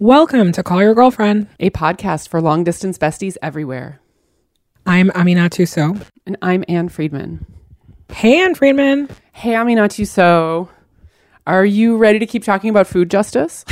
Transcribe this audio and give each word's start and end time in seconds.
Welcome 0.00 0.50
to 0.54 0.64
Call 0.64 0.82
Your 0.82 0.92
Girlfriend, 0.92 1.46
a 1.60 1.70
podcast 1.70 2.28
for 2.28 2.40
long 2.40 2.64
distance 2.64 2.98
besties 2.98 3.36
everywhere. 3.40 4.00
I'm 4.84 5.12
Amina 5.12 5.48
Sow. 5.64 5.96
And 6.26 6.36
I'm 6.42 6.64
Ann 6.66 6.88
Friedman. 6.88 7.46
Hey, 8.10 8.42
Ann 8.42 8.56
Friedman. 8.56 9.08
Hey, 9.34 9.54
Amina 9.54 9.88
Sow. 9.88 10.68
Are 11.46 11.64
you 11.64 11.96
ready 11.96 12.18
to 12.18 12.26
keep 12.26 12.42
talking 12.42 12.70
about 12.70 12.88
food 12.88 13.08
justice? 13.08 13.64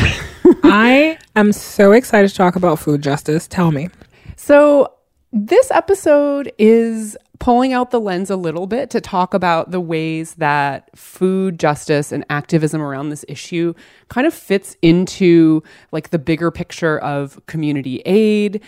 I 0.62 1.18
am 1.34 1.50
so 1.50 1.90
excited 1.90 2.28
to 2.28 2.34
talk 2.36 2.54
about 2.54 2.78
food 2.78 3.02
justice. 3.02 3.48
Tell 3.48 3.72
me. 3.72 3.88
So, 4.36 4.94
this 5.32 5.72
episode 5.72 6.52
is 6.56 7.16
pulling 7.42 7.72
out 7.72 7.90
the 7.90 7.98
lens 7.98 8.30
a 8.30 8.36
little 8.36 8.68
bit 8.68 8.88
to 8.88 9.00
talk 9.00 9.34
about 9.34 9.72
the 9.72 9.80
ways 9.80 10.34
that 10.34 10.88
food 10.96 11.58
justice 11.58 12.12
and 12.12 12.24
activism 12.30 12.80
around 12.80 13.08
this 13.08 13.24
issue 13.26 13.74
kind 14.06 14.28
of 14.28 14.32
fits 14.32 14.76
into 14.80 15.60
like 15.90 16.10
the 16.10 16.20
bigger 16.20 16.52
picture 16.52 17.00
of 17.00 17.44
community 17.46 18.00
aid, 18.06 18.62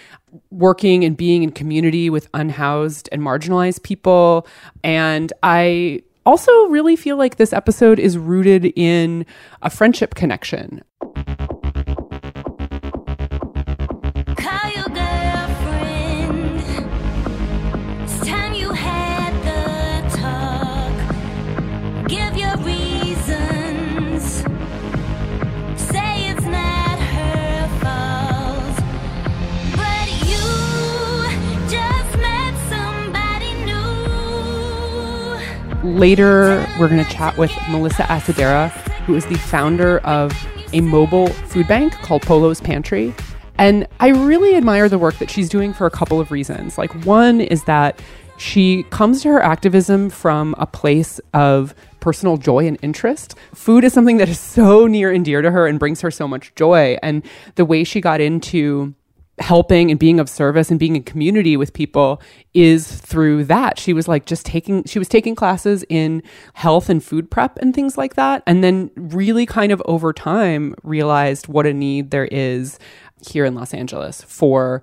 working 0.51 1.05
and 1.05 1.17
being 1.17 1.45
in 1.45 1.53
community 1.53 2.11
with 2.11 2.29
unhoused 2.35 3.09
and 3.13 3.23
marginalized 3.23 3.85
people. 3.85 4.45
And 4.83 5.33
I 5.45 6.03
also 6.27 6.67
really 6.67 6.97
feel 6.97 7.17
like 7.17 7.37
this 7.37 7.53
episode 7.53 8.01
is 8.01 8.19
rooted 8.19 8.73
in 8.75 9.25
a 9.63 9.71
friendship 9.71 10.17
connection. 10.17 10.83
Later, 35.85 36.67
we're 36.81 36.89
going 36.89 37.05
to 37.05 37.11
chat 37.13 37.37
with 37.37 37.53
Melissa 37.69 38.05
Acedera, 38.05 38.71
who 39.05 39.15
is 39.15 39.27
the 39.27 39.37
founder 39.37 39.99
of 39.99 40.33
a 40.73 40.81
mobile 40.81 41.27
food 41.29 41.69
bank 41.69 41.93
called 41.93 42.23
Polo's 42.23 42.59
Pantry. 42.59 43.15
And 43.59 43.87
I 44.01 44.09
really 44.09 44.57
admire 44.57 44.89
the 44.89 44.99
work 44.99 45.19
that 45.19 45.29
she's 45.29 45.51
doing 45.51 45.75
for 45.75 45.87
a 45.87 45.91
couple 45.91 46.21
of 46.21 46.31
reasons. 46.31 46.79
Like, 46.79 46.91
one 47.05 47.43
is 47.43 47.65
that 47.65 48.01
she 48.39 48.85
comes 48.85 49.21
to 49.23 49.29
her 49.29 49.43
activism 49.43 50.09
from 50.09 50.55
a 50.57 50.67
place 50.67 51.21
of 51.35 51.75
personal 52.01 52.39
joy 52.39 52.67
and 52.67 52.79
interest. 52.81 53.37
Food 53.53 53.85
is 53.85 53.93
something 53.93 54.17
that 54.17 54.31
is 54.31 54.41
so 54.41 54.87
near 54.87 55.13
and 55.13 55.23
dear 55.23 55.43
to 55.43 55.51
her 55.51 55.67
and 55.67 55.79
brings 55.79 56.01
her 56.01 56.11
so 56.11 56.27
much 56.27 56.55
joy. 56.55 56.97
And 57.03 57.23
the 57.57 57.67
way 57.67 57.85
she 57.85 58.01
got 58.01 58.23
into 58.23 58.95
helping 59.39 59.91
and 59.91 59.99
being 59.99 60.21
of 60.21 60.29
service 60.29 60.71
and 60.71 60.79
being 60.79 60.95
in 60.95 61.03
community 61.03 61.57
with 61.57 61.73
people 61.73 62.23
is 62.53 62.87
through 62.87 63.45
that. 63.45 63.79
She 63.79 63.93
was 63.93 64.07
like 64.07 64.27
just 64.27 64.47
taking 64.47 64.85
she 64.85 64.99
was 64.99 65.09
taking 65.09 65.35
classes 65.35 65.85
in 65.89 66.23
health 66.55 66.89
and 66.89 67.03
food 67.03 67.31
prep 67.31 67.59
and 67.59 67.75
things 67.75 67.99
like 67.99 68.15
that 68.15 68.43
and 68.47 68.63
then 68.63 68.91
really 68.97 69.47
kind 69.47 69.73
of 69.73 69.83
over 69.87 70.13
time 70.13 70.75
realized 70.83 71.49
what 71.49 71.67
a 71.67 71.75
need 71.75 72.11
there 72.11 72.27
is 72.27 72.79
here 73.27 73.45
in 73.45 73.55
Los 73.55 73.75
Angeles 73.75 74.23
for 74.23 74.83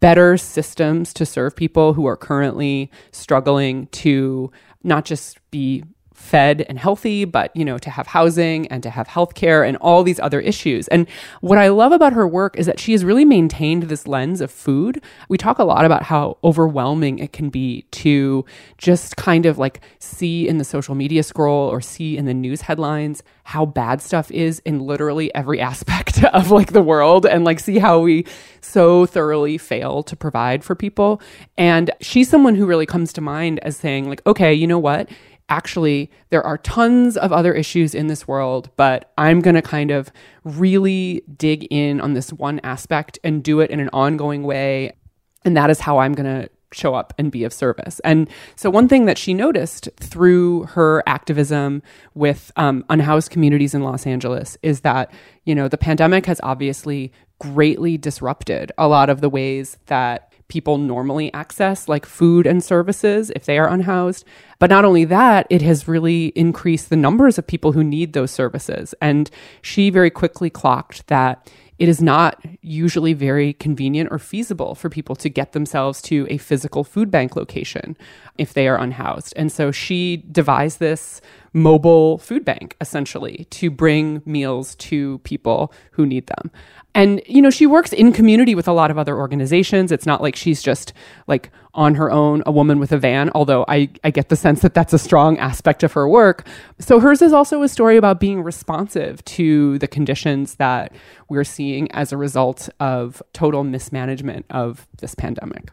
better 0.00 0.36
systems 0.36 1.14
to 1.14 1.24
serve 1.24 1.54
people 1.54 1.94
who 1.94 2.06
are 2.06 2.16
currently 2.16 2.90
struggling 3.12 3.86
to 3.88 4.50
not 4.82 5.04
just 5.04 5.38
be 5.52 5.84
fed 6.22 6.64
and 6.68 6.78
healthy, 6.78 7.24
but 7.24 7.54
you 7.54 7.64
know, 7.64 7.76
to 7.76 7.90
have 7.90 8.06
housing 8.06 8.66
and 8.68 8.82
to 8.82 8.90
have 8.90 9.08
healthcare 9.08 9.66
and 9.66 9.76
all 9.78 10.04
these 10.04 10.20
other 10.20 10.40
issues. 10.40 10.86
And 10.88 11.08
what 11.40 11.58
I 11.58 11.68
love 11.68 11.90
about 11.90 12.12
her 12.12 12.28
work 12.28 12.56
is 12.56 12.66
that 12.66 12.78
she 12.78 12.92
has 12.92 13.04
really 13.04 13.24
maintained 13.24 13.84
this 13.84 14.06
lens 14.06 14.40
of 14.40 14.50
food. 14.50 15.02
We 15.28 15.36
talk 15.36 15.58
a 15.58 15.64
lot 15.64 15.84
about 15.84 16.04
how 16.04 16.38
overwhelming 16.44 17.18
it 17.18 17.32
can 17.32 17.50
be 17.50 17.82
to 17.90 18.44
just 18.78 19.16
kind 19.16 19.46
of 19.46 19.58
like 19.58 19.80
see 19.98 20.46
in 20.46 20.58
the 20.58 20.64
social 20.64 20.94
media 20.94 21.24
scroll 21.24 21.68
or 21.68 21.80
see 21.80 22.16
in 22.16 22.24
the 22.24 22.34
news 22.34 22.62
headlines 22.62 23.22
how 23.42 23.66
bad 23.66 24.00
stuff 24.00 24.30
is 24.30 24.60
in 24.60 24.78
literally 24.78 25.34
every 25.34 25.60
aspect 25.72 26.22
of 26.24 26.52
like 26.52 26.72
the 26.72 26.82
world 26.82 27.26
and 27.26 27.44
like 27.44 27.58
see 27.58 27.80
how 27.80 27.98
we 27.98 28.24
so 28.60 29.06
thoroughly 29.06 29.58
fail 29.58 30.04
to 30.04 30.14
provide 30.14 30.62
for 30.62 30.76
people. 30.76 31.20
And 31.58 31.90
she's 32.00 32.28
someone 32.28 32.54
who 32.54 32.64
really 32.64 32.86
comes 32.86 33.12
to 33.14 33.20
mind 33.20 33.58
as 33.60 33.76
saying 33.76 34.08
like, 34.08 34.24
okay, 34.24 34.54
you 34.54 34.68
know 34.68 34.78
what? 34.78 35.10
Actually, 35.48 36.10
there 36.30 36.44
are 36.44 36.58
tons 36.58 37.16
of 37.16 37.32
other 37.32 37.52
issues 37.52 37.94
in 37.94 38.06
this 38.06 38.26
world, 38.26 38.70
but 38.76 39.12
I'm 39.18 39.40
going 39.40 39.54
to 39.54 39.62
kind 39.62 39.90
of 39.90 40.10
really 40.44 41.22
dig 41.36 41.66
in 41.70 42.00
on 42.00 42.14
this 42.14 42.32
one 42.32 42.60
aspect 42.64 43.18
and 43.22 43.42
do 43.42 43.60
it 43.60 43.70
in 43.70 43.80
an 43.80 43.90
ongoing 43.92 44.42
way. 44.42 44.96
And 45.44 45.56
that 45.56 45.70
is 45.70 45.80
how 45.80 45.98
I'm 45.98 46.14
going 46.14 46.42
to 46.42 46.48
show 46.74 46.94
up 46.94 47.12
and 47.18 47.30
be 47.30 47.44
of 47.44 47.52
service. 47.52 48.00
And 48.00 48.28
so, 48.56 48.70
one 48.70 48.88
thing 48.88 49.04
that 49.06 49.18
she 49.18 49.34
noticed 49.34 49.88
through 49.96 50.64
her 50.64 51.02
activism 51.06 51.82
with 52.14 52.50
um, 52.56 52.84
unhoused 52.88 53.30
communities 53.30 53.74
in 53.74 53.82
Los 53.82 54.06
Angeles 54.06 54.56
is 54.62 54.80
that, 54.80 55.12
you 55.44 55.54
know, 55.54 55.68
the 55.68 55.78
pandemic 55.78 56.26
has 56.26 56.40
obviously 56.42 57.12
greatly 57.38 57.98
disrupted 57.98 58.72
a 58.78 58.88
lot 58.88 59.10
of 59.10 59.20
the 59.20 59.28
ways 59.28 59.76
that 59.86 60.31
people 60.52 60.76
normally 60.76 61.32
access, 61.32 61.88
like 61.88 62.04
food 62.04 62.46
and 62.46 62.62
services 62.62 63.32
if 63.34 63.46
they 63.46 63.58
are 63.58 63.68
unhoused. 63.68 64.22
But 64.58 64.68
not 64.68 64.84
only 64.84 65.06
that, 65.06 65.46
it 65.48 65.62
has 65.62 65.88
really 65.88 66.26
increased 66.36 66.90
the 66.90 66.96
numbers 66.96 67.38
of 67.38 67.46
people 67.46 67.72
who 67.72 67.82
need 67.82 68.12
those 68.12 68.30
services. 68.30 68.94
And 69.00 69.30
she 69.62 69.88
very 69.88 70.10
quickly 70.10 70.50
clocked 70.50 71.06
that 71.06 71.50
it 71.78 71.88
is 71.88 72.02
not 72.02 72.44
usually 72.60 73.14
very 73.14 73.54
convenient 73.54 74.10
or 74.12 74.18
feasible 74.18 74.74
for 74.74 74.90
people 74.90 75.16
to 75.16 75.30
get 75.30 75.52
themselves 75.52 76.02
to 76.02 76.26
a 76.28 76.36
physical 76.36 76.84
food 76.84 77.10
bank 77.10 77.34
location 77.34 77.96
if 78.36 78.52
they 78.52 78.68
are 78.68 78.78
unhoused. 78.78 79.32
And 79.36 79.50
so 79.50 79.72
she 79.72 80.18
devised 80.30 80.78
this 80.78 81.22
mobile 81.54 82.18
food 82.18 82.44
bank 82.44 82.76
essentially 82.80 83.46
to 83.50 83.70
bring 83.70 84.22
meals 84.24 84.74
to 84.76 85.18
people 85.20 85.72
who 85.92 86.06
need 86.06 86.26
them. 86.26 86.50
And, 86.94 87.22
you 87.26 87.40
know, 87.40 87.50
she 87.50 87.66
works 87.66 87.92
in 87.92 88.12
community 88.12 88.54
with 88.54 88.68
a 88.68 88.72
lot 88.72 88.90
of 88.90 88.98
other 88.98 89.16
organizations. 89.16 89.90
It's 89.90 90.04
not 90.04 90.20
like 90.20 90.36
she's 90.36 90.62
just 90.62 90.92
like 91.26 91.50
on 91.74 91.94
her 91.94 92.10
own, 92.10 92.42
a 92.44 92.52
woman 92.52 92.78
with 92.78 92.92
a 92.92 92.98
van, 92.98 93.30
although 93.34 93.64
I, 93.66 93.88
I 94.04 94.10
get 94.10 94.28
the 94.28 94.36
sense 94.36 94.60
that 94.60 94.74
that's 94.74 94.92
a 94.92 94.98
strong 94.98 95.38
aspect 95.38 95.82
of 95.82 95.92
her 95.92 96.06
work. 96.06 96.46
So 96.78 97.00
hers 97.00 97.22
is 97.22 97.32
also 97.32 97.62
a 97.62 97.68
story 97.68 97.96
about 97.96 98.20
being 98.20 98.42
responsive 98.42 99.24
to 99.24 99.78
the 99.78 99.88
conditions 99.88 100.56
that 100.56 100.92
we're 101.30 101.44
seeing 101.44 101.90
as 101.92 102.12
a 102.12 102.18
result 102.18 102.68
of 102.78 103.22
total 103.32 103.64
mismanagement 103.64 104.44
of 104.50 104.86
this 104.98 105.14
pandemic. 105.14 105.70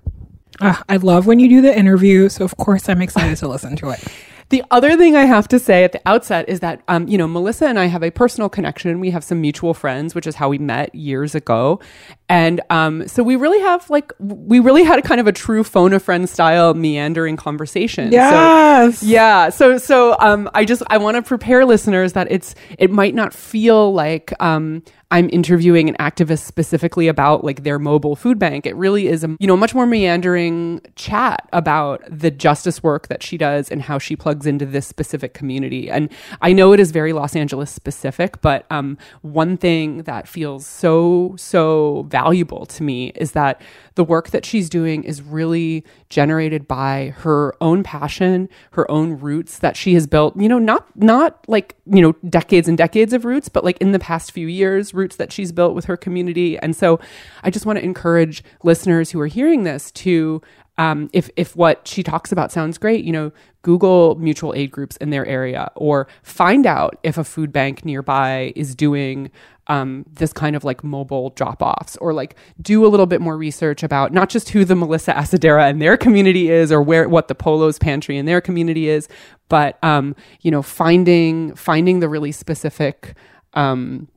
Uh, 0.62 0.76
I 0.88 0.98
love 0.98 1.26
when 1.26 1.40
you 1.40 1.50
do 1.50 1.62
the 1.62 1.78
interview. 1.78 2.30
So, 2.30 2.46
of 2.46 2.56
course, 2.58 2.90
I'm 2.90 3.02
excited 3.02 3.38
to 3.38 3.48
listen 3.48 3.76
to 3.78 3.90
it. 3.90 4.00
The 4.50 4.64
other 4.72 4.98
thing 4.98 5.16
I 5.16 5.26
have 5.26 5.48
to 5.50 5.60
say 5.60 5.84
at 5.84 5.92
the 5.92 6.02
outset 6.08 6.50
is 6.50 6.60
that, 6.62 6.82
um, 6.88 7.08
you 7.08 7.20
know, 7.20 7.28
Melissa 7.28 7.68
and 7.68 7.78
I 7.78 7.86
have 7.86 8.04
a 8.04 8.10
personal 8.10 8.50
connection. 8.50 9.00
We 9.00 9.12
have 9.12 9.24
some 9.24 9.42
mutual 9.42 9.76
friends, 9.76 10.16
which 10.16 10.26
is 10.26 10.36
how 10.36 10.50
we 10.50 10.58
met 10.58 10.94
years 10.96 11.36
ago. 11.36 11.80
And 12.30 12.60
um, 12.72 13.08
so 13.08 13.22
we 13.22 13.36
really 13.36 13.60
have 13.60 13.88
like, 13.92 14.12
we 14.20 14.60
really 14.60 14.84
had 14.84 14.98
a 14.98 15.02
kind 15.04 15.22
of 15.22 15.28
a 15.28 15.32
true 15.32 15.64
phone 15.64 15.94
a 15.94 16.00
friend 16.00 16.28
style 16.28 16.74
meandering 16.74 17.38
conversation. 17.38 18.12
Yes. 18.12 19.00
So, 19.00 19.06
yeah. 19.06 19.50
So, 19.50 19.78
so 19.78 20.16
um, 20.20 20.50
I 20.56 20.66
just, 20.66 20.82
I 20.88 20.98
want 20.98 21.16
to 21.16 21.22
prepare 21.22 21.64
listeners 21.66 22.14
that 22.14 22.32
it's, 22.32 22.56
it 22.80 22.90
might 22.90 23.14
not 23.14 23.36
feel 23.36 23.94
like, 23.94 24.34
um, 24.42 24.82
I'm 25.12 25.30
interviewing 25.32 25.90
an 25.90 25.96
activist 26.00 26.46
specifically 26.46 27.08
about 27.08 27.44
like 27.44 27.64
their 27.64 27.80
mobile 27.80 28.16
food 28.16 28.38
bank. 28.38 28.68
It 28.68 28.76
really 28.76 29.08
is 29.08 29.24
a 29.24 29.36
you 29.40 29.48
know 29.48 29.58
much 29.58 29.74
more 29.74 29.88
meandering 29.88 30.82
chat 30.96 31.50
about 31.52 32.04
the 32.10 32.30
justice 32.30 32.84
work 32.84 33.08
that 33.08 33.24
she 33.24 33.38
does 33.38 33.72
and 33.72 33.82
how 33.82 33.98
she 33.98 34.16
plugs 34.16 34.46
into 34.46 34.66
this 34.66 34.86
specific 34.86 35.34
community. 35.34 35.90
And 35.90 36.12
I 36.42 36.54
know 36.54 36.74
it 36.74 36.80
is 36.80 36.92
very 36.92 37.14
Los 37.14 37.36
Angeles 37.36 37.72
specific, 37.72 38.40
but 38.42 38.66
um, 38.70 38.98
one 39.22 39.58
thing 39.58 40.04
that 40.04 40.28
feels 40.28 40.66
so 40.66 41.34
so 41.38 42.06
valuable 42.10 42.68
to 42.68 42.84
me 42.84 43.08
is 43.16 43.32
that 43.32 43.62
the 44.00 44.04
work 44.06 44.30
that 44.30 44.46
she's 44.46 44.70
doing 44.70 45.04
is 45.04 45.22
really 45.22 45.84
generated 46.10 46.66
by 46.70 47.14
her 47.18 47.54
own 47.60 47.84
passion, 47.84 48.48
her 48.72 48.90
own 48.90 49.20
roots 49.20 49.60
that 49.60 49.76
she 49.76 49.94
has 49.94 50.08
built, 50.08 50.38
you 50.38 50.48
know, 50.48 50.58
not 50.58 50.88
not 50.96 51.44
like, 51.50 51.76
you 51.86 52.02
know, 52.02 52.14
decades 52.30 52.70
and 52.70 52.78
decades 52.78 53.12
of 53.12 53.26
roots, 53.26 53.50
but 53.50 53.66
like 53.66 53.78
in 53.80 53.92
the 53.92 54.00
past 54.00 54.32
few 54.32 54.48
years, 54.48 54.94
roots 54.94 55.18
that 55.18 55.34
she's 55.34 55.52
built 55.52 55.76
with 55.76 55.84
her 55.84 55.98
community. 55.98 56.58
And 56.60 56.78
so 56.78 56.98
I 57.44 57.50
just 57.50 57.66
want 57.66 57.78
to 57.78 57.84
encourage 57.84 58.42
listeners 58.64 59.12
who 59.12 59.20
are 59.20 59.28
hearing 59.28 59.66
this 59.66 59.92
to 59.92 60.42
um, 60.78 61.10
if 61.12 61.30
if 61.36 61.58
what 61.58 61.86
she 61.86 62.02
talks 62.02 62.32
about 62.32 62.54
sounds 62.54 62.78
great, 62.78 63.04
you 63.04 63.12
know, 63.12 63.34
Google 63.64 64.16
mutual 64.16 64.54
aid 64.54 64.72
groups 64.72 64.96
in 64.96 65.10
their 65.10 65.26
area, 65.26 65.70
or 65.76 66.08
find 66.24 66.66
out 66.66 66.98
if 67.04 67.18
a 67.18 67.26
food 67.26 67.52
bank 67.52 67.84
nearby 67.84 68.54
is 68.56 68.76
doing 68.76 69.30
um, 69.70 70.06
this 70.12 70.34
kind 70.34 70.56
of 70.56 70.64
like 70.64 70.84
mobile 70.84 71.30
drop 71.32 71.62
offs, 71.62 71.96
or 71.98 72.14
like 72.14 72.36
do 72.62 72.86
a 72.86 72.90
little 72.90 73.06
bit 73.06 73.22
more 73.22 73.38
research 73.38 73.84
about 73.84 74.12
not 74.12 74.30
just 74.30 74.50
who 74.50 74.66
the 74.66 74.76
Melissa 74.76 75.14
Acedera 75.14 75.70
and 75.70 75.82
their 75.82 75.96
community 75.96 76.50
is, 76.50 76.72
or 76.72 76.82
where 76.82 77.08
what 77.08 77.28
the 77.28 77.36
Polo's 77.36 77.80
Pantry 77.80 78.18
in 78.18 78.26
their 78.26 78.42
community 78.42 78.90
is, 78.90 79.08
but 79.48 79.82
um, 79.84 80.16
you 80.42 80.52
know, 80.52 80.62
finding 80.62 81.56
finding 81.56 82.00
the 82.00 82.10
really 82.10 82.32
specific. 82.32 83.16
Um, 83.54 84.10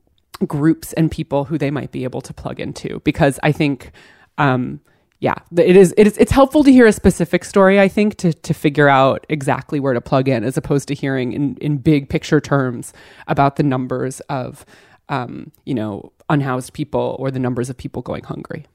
groups 0.47 0.91
and 0.93 1.09
people 1.09 1.45
who 1.45 1.57
they 1.57 1.71
might 1.71 1.91
be 1.91 2.03
able 2.03 2.19
to 2.19 2.33
plug 2.33 2.59
into 2.59 2.99
because 3.05 3.39
I 3.43 3.53
think 3.53 3.91
um, 4.37 4.81
yeah, 5.23 5.35
it 5.55 5.77
is, 5.77 5.93
it 5.97 6.05
is 6.05 6.17
it's 6.17 6.33
helpful 6.33 6.65
to 6.65 6.71
hear 6.71 6.85
a 6.85 6.91
specific 6.91 7.45
story, 7.45 7.79
I 7.79 7.87
think, 7.87 8.17
to 8.17 8.33
to 8.33 8.53
figure 8.53 8.89
out 8.89 9.25
exactly 9.29 9.79
where 9.79 9.93
to 9.93 10.01
plug 10.01 10.27
in 10.27 10.43
as 10.43 10.57
opposed 10.57 10.89
to 10.89 10.93
hearing 10.93 11.31
in, 11.31 11.55
in 11.61 11.77
big 11.77 12.09
picture 12.09 12.41
terms 12.41 12.91
about 13.27 13.55
the 13.55 13.63
numbers 13.63 14.19
of 14.21 14.65
um, 15.13 15.51
you 15.65 15.73
know, 15.75 16.11
unhoused 16.29 16.73
people 16.73 17.15
or 17.19 17.29
the 17.29 17.39
numbers 17.39 17.69
of 17.69 17.77
people 17.77 18.01
going 18.01 18.23
hungry. 18.23 18.65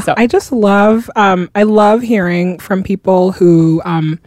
so. 0.00 0.14
I 0.16 0.26
just 0.26 0.52
love 0.52 1.10
um, 1.16 1.50
I 1.54 1.62
love 1.62 2.02
hearing 2.02 2.58
from 2.58 2.82
people 2.82 3.32
who 3.32 3.80
um, 3.84 4.18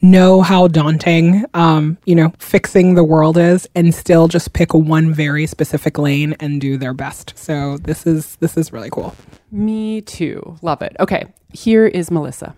know 0.00 0.42
how 0.42 0.68
daunting 0.68 1.44
um, 1.54 1.98
you 2.06 2.14
know 2.14 2.32
fixing 2.38 2.94
the 2.94 3.04
world 3.04 3.36
is 3.36 3.68
and 3.74 3.94
still 3.94 4.26
just 4.28 4.52
pick 4.52 4.72
one 4.72 5.12
very 5.12 5.46
specific 5.46 5.98
lane 5.98 6.34
and 6.40 6.60
do 6.60 6.76
their 6.76 6.94
best. 6.94 7.34
So 7.36 7.78
this 7.78 8.06
is 8.06 8.36
this 8.36 8.56
is 8.56 8.72
really 8.72 8.90
cool. 8.90 9.14
Me 9.50 10.00
too. 10.00 10.56
Love 10.62 10.82
it. 10.82 10.96
Okay. 10.98 11.26
Here 11.52 11.86
is 11.86 12.10
melissa 12.10 12.54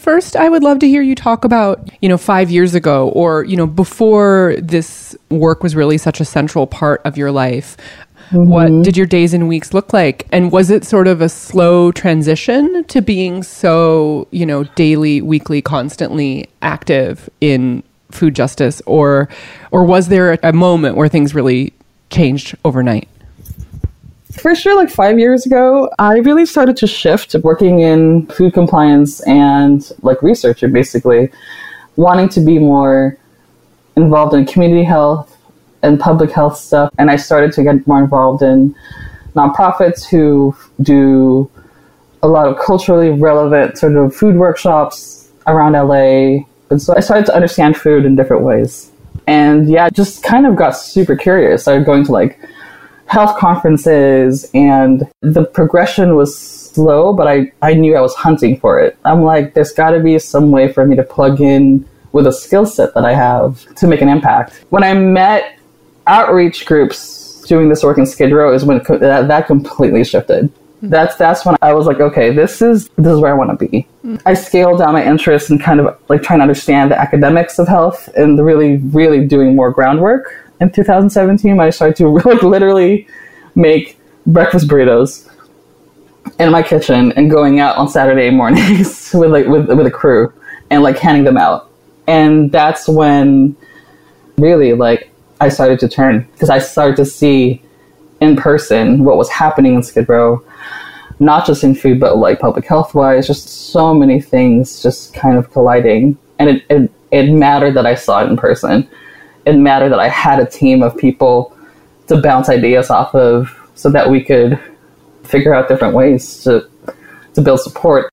First, 0.00 0.34
I 0.34 0.48
would 0.48 0.62
love 0.62 0.78
to 0.78 0.88
hear 0.88 1.02
you 1.02 1.14
talk 1.14 1.44
about, 1.44 1.90
you 2.00 2.08
know, 2.08 2.16
five 2.16 2.50
years 2.50 2.74
ago 2.74 3.10
or, 3.10 3.44
you 3.44 3.54
know, 3.54 3.66
before 3.66 4.54
this 4.58 5.14
work 5.28 5.62
was 5.62 5.76
really 5.76 5.98
such 5.98 6.20
a 6.20 6.24
central 6.24 6.66
part 6.66 7.02
of 7.04 7.18
your 7.18 7.30
life. 7.30 7.76
Mm-hmm. 8.30 8.48
What 8.48 8.82
did 8.82 8.96
your 8.96 9.04
days 9.04 9.34
and 9.34 9.46
weeks 9.46 9.74
look 9.74 9.92
like? 9.92 10.26
And 10.32 10.50
was 10.50 10.70
it 10.70 10.86
sort 10.86 11.06
of 11.06 11.20
a 11.20 11.28
slow 11.28 11.92
transition 11.92 12.82
to 12.84 13.02
being 13.02 13.42
so, 13.42 14.26
you 14.30 14.46
know, 14.46 14.64
daily, 14.74 15.20
weekly, 15.20 15.60
constantly 15.60 16.48
active 16.62 17.28
in 17.42 17.82
food 18.10 18.34
justice 18.34 18.80
or 18.86 19.28
or 19.70 19.84
was 19.84 20.08
there 20.08 20.38
a 20.42 20.52
moment 20.54 20.96
where 20.96 21.08
things 21.08 21.34
really 21.34 21.74
changed 22.08 22.56
overnight? 22.64 23.06
For 24.32 24.54
sure, 24.54 24.76
like 24.76 24.90
five 24.90 25.18
years 25.18 25.44
ago, 25.44 25.90
I 25.98 26.18
really 26.18 26.46
started 26.46 26.76
to 26.78 26.86
shift 26.86 27.34
working 27.42 27.80
in 27.80 28.26
food 28.26 28.54
compliance 28.54 29.20
and 29.26 29.90
like 30.02 30.22
researcher, 30.22 30.68
basically, 30.68 31.30
wanting 31.96 32.28
to 32.30 32.40
be 32.40 32.58
more 32.58 33.18
involved 33.96 34.34
in 34.34 34.46
community 34.46 34.84
health 34.84 35.36
and 35.82 35.98
public 35.98 36.30
health 36.30 36.56
stuff. 36.56 36.90
And 36.98 37.10
I 37.10 37.16
started 37.16 37.52
to 37.52 37.64
get 37.64 37.86
more 37.86 38.00
involved 38.00 38.42
in 38.42 38.74
nonprofits 39.34 40.08
who 40.08 40.54
do 40.82 41.50
a 42.22 42.28
lot 42.28 42.46
of 42.46 42.58
culturally 42.58 43.10
relevant 43.10 43.78
sort 43.78 43.96
of 43.96 44.14
food 44.14 44.36
workshops 44.36 45.30
around 45.46 45.72
LA. 45.72 46.44
And 46.70 46.80
so 46.80 46.94
I 46.96 47.00
started 47.00 47.26
to 47.26 47.34
understand 47.34 47.76
food 47.76 48.04
in 48.04 48.14
different 48.14 48.44
ways. 48.44 48.92
And 49.26 49.68
yeah, 49.68 49.90
just 49.90 50.22
kind 50.22 50.46
of 50.46 50.56
got 50.56 50.70
super 50.70 51.16
curious. 51.16 51.62
I 51.62 51.72
started 51.72 51.86
going 51.86 52.04
to 52.04 52.12
like 52.12 52.38
health 53.10 53.36
conferences 53.36 54.48
and 54.54 55.02
the 55.20 55.44
progression 55.44 56.14
was 56.14 56.38
slow, 56.38 57.12
but 57.12 57.26
I, 57.26 57.50
I 57.60 57.74
knew 57.74 57.96
I 57.96 58.00
was 58.00 58.14
hunting 58.14 58.58
for 58.60 58.78
it. 58.78 58.96
I'm 59.04 59.22
like, 59.24 59.52
there's 59.52 59.72
got 59.72 59.90
to 59.90 60.00
be 60.00 60.16
some 60.20 60.52
way 60.52 60.72
for 60.72 60.86
me 60.86 60.94
to 60.94 61.02
plug 61.02 61.40
in 61.40 61.88
with 62.12 62.28
a 62.28 62.32
skill 62.32 62.64
set 62.64 62.94
that 62.94 63.04
I 63.04 63.12
have 63.12 63.74
to 63.74 63.88
make 63.88 64.00
an 64.00 64.08
impact. 64.08 64.64
When 64.70 64.84
I 64.84 64.94
met 64.94 65.58
outreach 66.06 66.66
groups 66.66 67.42
doing 67.48 67.68
this 67.68 67.82
work 67.82 67.98
in 67.98 68.06
Skid 68.06 68.30
Row 68.32 68.54
is 68.54 68.64
when 68.64 68.78
that, 68.78 69.26
that 69.26 69.46
completely 69.48 70.04
shifted. 70.04 70.44
Mm-hmm. 70.44 70.90
That's 70.90 71.16
that's 71.16 71.44
when 71.44 71.56
I 71.62 71.74
was 71.74 71.86
like, 71.86 71.98
okay, 71.98 72.32
this 72.32 72.62
is 72.62 72.88
this 72.96 73.12
is 73.12 73.18
where 73.18 73.32
I 73.32 73.36
want 73.36 73.58
to 73.58 73.66
be. 73.66 73.88
Mm-hmm. 74.04 74.16
I 74.24 74.34
scaled 74.34 74.78
down 74.78 74.92
my 74.92 75.04
interest 75.04 75.50
and 75.50 75.60
kind 75.60 75.80
of 75.80 76.00
like 76.08 76.22
trying 76.22 76.38
to 76.38 76.42
understand 76.44 76.92
the 76.92 76.98
academics 76.98 77.58
of 77.58 77.66
health 77.66 78.08
and 78.16 78.42
really 78.42 78.76
really 78.78 79.26
doing 79.26 79.56
more 79.56 79.72
groundwork 79.72 80.49
in 80.60 80.70
2017 80.70 81.56
when 81.56 81.66
I 81.66 81.70
started 81.70 81.96
to 81.96 82.08
like 82.24 82.42
literally 82.42 83.06
make 83.54 83.98
breakfast 84.26 84.68
burritos 84.68 85.28
in 86.38 86.52
my 86.52 86.62
kitchen 86.62 87.12
and 87.12 87.30
going 87.30 87.60
out 87.60 87.76
on 87.76 87.88
Saturday 87.88 88.30
mornings 88.30 89.10
with 89.14 89.30
like 89.30 89.46
with 89.46 89.68
with 89.68 89.86
a 89.86 89.90
crew 89.90 90.32
and 90.70 90.82
like 90.82 90.98
handing 90.98 91.24
them 91.24 91.36
out. 91.36 91.70
And 92.06 92.52
that's 92.52 92.88
when 92.88 93.56
really 94.38 94.74
like 94.74 95.10
I 95.40 95.48
started 95.48 95.78
to 95.80 95.88
turn 95.88 96.28
because 96.32 96.50
I 96.50 96.58
started 96.58 96.96
to 96.96 97.04
see 97.04 97.62
in 98.20 98.36
person 98.36 99.04
what 99.04 99.16
was 99.16 99.30
happening 99.30 99.74
in 99.74 99.82
Skid 99.82 100.08
Row, 100.08 100.44
not 101.18 101.46
just 101.46 101.64
in 101.64 101.74
food 101.74 101.98
but 101.98 102.18
like 102.18 102.38
public 102.38 102.66
health 102.66 102.94
wise, 102.94 103.26
just 103.26 103.48
so 103.48 103.94
many 103.94 104.20
things 104.20 104.82
just 104.82 105.14
kind 105.14 105.38
of 105.38 105.50
colliding. 105.52 106.18
And 106.38 106.50
it, 106.50 106.64
it, 106.70 106.90
it 107.10 107.32
mattered 107.32 107.72
that 107.72 107.86
I 107.86 107.94
saw 107.94 108.22
it 108.22 108.28
in 108.28 108.36
person 108.36 108.88
it 109.46 109.56
mattered 109.56 109.90
that 109.90 110.00
I 110.00 110.08
had 110.08 110.40
a 110.40 110.46
team 110.46 110.82
of 110.82 110.96
people 110.96 111.56
to 112.08 112.20
bounce 112.20 112.48
ideas 112.48 112.90
off 112.90 113.14
of 113.14 113.56
so 113.74 113.90
that 113.90 114.10
we 114.10 114.22
could 114.22 114.58
figure 115.22 115.54
out 115.54 115.68
different 115.68 115.94
ways 115.94 116.42
to 116.44 116.68
to 117.34 117.40
build 117.40 117.60
support. 117.60 118.10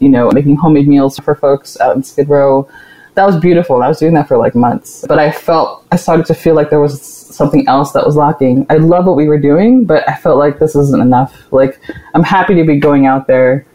You 0.00 0.08
know, 0.08 0.30
making 0.32 0.56
homemade 0.56 0.88
meals 0.88 1.18
for 1.18 1.34
folks 1.34 1.78
out 1.80 1.94
in 1.94 2.02
Skid 2.02 2.28
Row. 2.28 2.68
That 3.14 3.26
was 3.26 3.36
beautiful. 3.36 3.80
I 3.80 3.86
was 3.86 4.00
doing 4.00 4.14
that 4.14 4.26
for 4.26 4.36
like 4.38 4.56
months. 4.56 5.04
But 5.06 5.20
I 5.20 5.30
felt 5.30 5.86
I 5.92 5.96
started 5.96 6.26
to 6.26 6.34
feel 6.34 6.56
like 6.56 6.70
there 6.70 6.80
was 6.80 7.00
something 7.00 7.66
else 7.68 7.92
that 7.92 8.04
was 8.04 8.16
lacking. 8.16 8.66
I 8.70 8.76
love 8.78 9.06
what 9.06 9.16
we 9.16 9.28
were 9.28 9.38
doing, 9.38 9.84
but 9.84 10.08
I 10.08 10.16
felt 10.16 10.38
like 10.38 10.58
this 10.58 10.74
isn't 10.74 11.00
enough. 11.00 11.52
Like 11.52 11.80
I'm 12.14 12.24
happy 12.24 12.54
to 12.56 12.64
be 12.64 12.78
going 12.80 13.06
out 13.06 13.28
there 13.28 13.66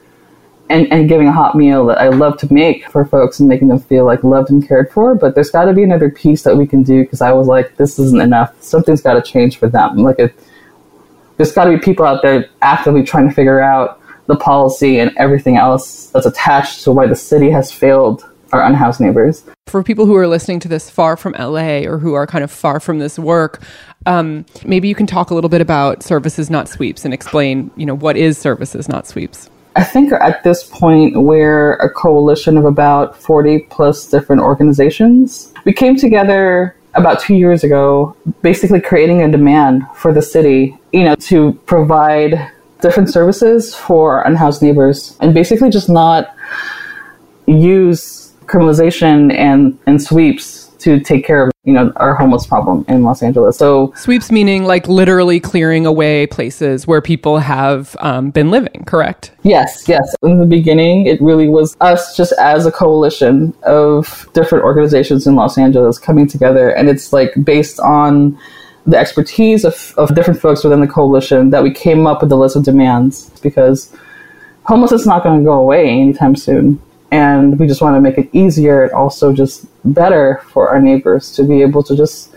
and, 0.69 0.91
and 0.91 1.09
giving 1.09 1.27
a 1.27 1.31
hot 1.31 1.55
meal 1.55 1.85
that 1.87 1.99
I 1.99 2.09
love 2.09 2.37
to 2.39 2.53
make 2.53 2.89
for 2.89 3.03
folks 3.03 3.39
and 3.39 3.49
making 3.49 3.69
them 3.69 3.79
feel 3.79 4.05
like 4.05 4.23
loved 4.23 4.51
and 4.51 4.65
cared 4.65 4.91
for. 4.91 5.15
But 5.15 5.35
there's 5.35 5.49
got 5.49 5.65
to 5.65 5.73
be 5.73 5.83
another 5.83 6.09
piece 6.09 6.43
that 6.43 6.55
we 6.55 6.67
can 6.67 6.83
do 6.83 7.03
because 7.03 7.21
I 7.21 7.31
was 7.31 7.47
like, 7.47 7.75
this 7.77 7.97
isn't 7.97 8.21
enough. 8.21 8.61
Something's 8.61 9.01
got 9.01 9.13
to 9.13 9.21
change 9.21 9.57
for 9.57 9.67
them. 9.67 9.97
Like, 9.97 10.19
it, 10.19 10.33
there's 11.37 11.51
got 11.51 11.65
to 11.65 11.71
be 11.71 11.79
people 11.79 12.05
out 12.05 12.21
there 12.21 12.49
actively 12.61 13.03
trying 13.03 13.27
to 13.27 13.33
figure 13.33 13.59
out 13.59 13.99
the 14.27 14.35
policy 14.35 14.99
and 14.99 15.11
everything 15.17 15.57
else 15.57 16.07
that's 16.11 16.27
attached 16.27 16.83
to 16.83 16.91
why 16.91 17.07
the 17.07 17.15
city 17.15 17.49
has 17.49 17.71
failed 17.71 18.29
our 18.53 18.63
unhoused 18.63 18.99
neighbors. 18.99 19.43
For 19.67 19.83
people 19.83 20.05
who 20.05 20.15
are 20.15 20.27
listening 20.27 20.59
to 20.61 20.67
this 20.67 20.89
far 20.89 21.17
from 21.17 21.33
LA 21.33 21.79
or 21.79 21.97
who 21.97 22.13
are 22.13 22.27
kind 22.27 22.43
of 22.43 22.51
far 22.51 22.79
from 22.79 22.99
this 22.99 23.17
work, 23.17 23.63
um, 24.05 24.45
maybe 24.65 24.87
you 24.87 24.95
can 24.95 25.07
talk 25.07 25.31
a 25.31 25.35
little 25.35 25.49
bit 25.49 25.61
about 25.61 26.03
services 26.03 26.49
not 26.49 26.67
sweeps 26.67 27.05
and 27.05 27.13
explain, 27.13 27.71
you 27.75 27.85
know, 27.85 27.95
what 27.95 28.17
is 28.17 28.37
services 28.37 28.87
not 28.87 29.07
sweeps. 29.07 29.49
I 29.79 29.83
think 29.85 30.11
at 30.11 30.43
this 30.43 30.65
point 30.65 31.15
we're 31.15 31.75
a 31.75 31.89
coalition 31.89 32.57
of 32.57 32.65
about 32.65 33.15
40 33.15 33.59
plus 33.69 34.05
different 34.07 34.41
organizations. 34.41 35.53
We 35.63 35.71
came 35.71 35.95
together 35.95 36.75
about 36.95 37.21
two 37.21 37.35
years 37.35 37.63
ago, 37.63 38.13
basically 38.41 38.81
creating 38.81 39.21
a 39.21 39.31
demand 39.31 39.83
for 39.95 40.11
the 40.11 40.21
city, 40.21 40.77
you 40.91 41.05
know, 41.05 41.15
to 41.15 41.53
provide 41.65 42.51
different 42.81 43.09
services 43.09 43.73
for 43.73 44.21
unhoused 44.23 44.61
neighbors 44.61 45.15
and 45.21 45.33
basically 45.33 45.69
just 45.69 45.87
not 45.87 46.35
use 47.47 48.33
criminalization 48.47 49.33
and, 49.33 49.79
and 49.85 50.01
sweeps 50.01 50.58
to 50.79 50.99
take 50.99 51.25
care 51.25 51.43
of 51.43 51.51
you 51.63 51.73
know 51.73 51.91
our 51.97 52.15
homeless 52.15 52.47
problem 52.47 52.85
in 52.87 53.03
Los 53.03 53.21
Angeles. 53.21 53.57
So 53.57 53.93
sweeps 53.95 54.31
meaning 54.31 54.63
like 54.63 54.87
literally 54.87 55.39
clearing 55.39 55.85
away 55.85 56.27
places 56.27 56.87
where 56.87 57.01
people 57.01 57.39
have 57.39 57.95
um, 57.99 58.31
been 58.31 58.49
living. 58.49 58.83
Correct? 58.85 59.31
Yes, 59.43 59.87
yes. 59.87 60.15
In 60.23 60.39
the 60.39 60.45
beginning, 60.45 61.05
it 61.05 61.21
really 61.21 61.47
was 61.47 61.77
us 61.81 62.15
just 62.15 62.33
as 62.39 62.65
a 62.65 62.71
coalition 62.71 63.53
of 63.63 64.27
different 64.33 64.63
organizations 64.63 65.27
in 65.27 65.35
Los 65.35 65.57
Angeles 65.57 65.99
coming 65.99 66.27
together, 66.27 66.69
and 66.69 66.89
it's 66.89 67.13
like 67.13 67.33
based 67.43 67.79
on 67.79 68.37
the 68.85 68.97
expertise 68.97 69.65
of, 69.65 69.93
of 69.97 70.15
different 70.15 70.39
folks 70.39 70.63
within 70.63 70.79
the 70.79 70.87
coalition 70.87 71.51
that 71.51 71.61
we 71.61 71.71
came 71.71 72.07
up 72.07 72.21
with 72.21 72.29
the 72.29 72.37
list 72.37 72.55
of 72.55 72.63
demands 72.63 73.29
because 73.41 73.95
homelessness 74.63 75.01
is 75.01 75.07
not 75.07 75.21
going 75.21 75.37
to 75.37 75.45
go 75.45 75.53
away 75.53 75.87
anytime 75.87 76.35
soon 76.35 76.81
and 77.11 77.59
we 77.59 77.67
just 77.67 77.81
want 77.81 77.95
to 77.95 78.01
make 78.01 78.17
it 78.17 78.29
easier 78.33 78.83
and 78.83 78.91
also 78.93 79.33
just 79.33 79.65
better 79.85 80.41
for 80.51 80.69
our 80.69 80.81
neighbors 80.81 81.31
to 81.33 81.43
be 81.43 81.61
able 81.61 81.83
to 81.83 81.95
just 81.95 82.35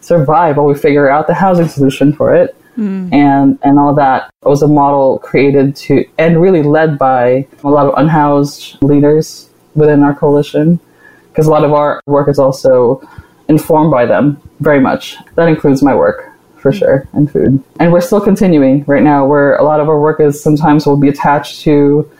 survive 0.00 0.56
while 0.56 0.66
we 0.66 0.74
figure 0.74 1.08
out 1.08 1.26
the 1.26 1.34
housing 1.34 1.68
solution 1.68 2.12
for 2.12 2.34
it. 2.34 2.56
Mm. 2.78 3.12
and 3.12 3.58
and 3.64 3.78
all 3.78 3.94
that 3.94 4.30
it 4.42 4.48
was 4.48 4.62
a 4.62 4.66
model 4.66 5.18
created 5.18 5.76
to 5.76 6.06
and 6.16 6.40
really 6.40 6.62
led 6.62 6.96
by 6.96 7.46
a 7.64 7.68
lot 7.68 7.86
of 7.86 7.92
unhoused 7.98 8.78
leaders 8.82 9.50
within 9.74 10.02
our 10.02 10.14
coalition. 10.14 10.80
Because 11.28 11.46
a 11.46 11.50
lot 11.50 11.64
of 11.64 11.72
our 11.74 12.00
work 12.06 12.28
is 12.28 12.38
also 12.38 13.06
informed 13.48 13.90
by 13.90 14.06
them 14.06 14.40
very 14.60 14.80
much. 14.80 15.16
That 15.34 15.48
includes 15.48 15.82
my 15.82 15.94
work 15.94 16.32
for 16.56 16.72
mm. 16.72 16.78
sure 16.78 17.08
and 17.12 17.30
food. 17.30 17.62
And 17.78 17.92
we're 17.92 18.00
still 18.00 18.20
continuing. 18.20 18.84
Right 18.86 19.02
now 19.02 19.26
where 19.26 19.56
a 19.56 19.64
lot 19.64 19.80
of 19.80 19.88
our 19.90 20.00
work 20.00 20.20
is 20.20 20.42
sometimes 20.42 20.86
will 20.86 20.96
be 20.96 21.08
attached 21.08 21.60
to 21.62 22.10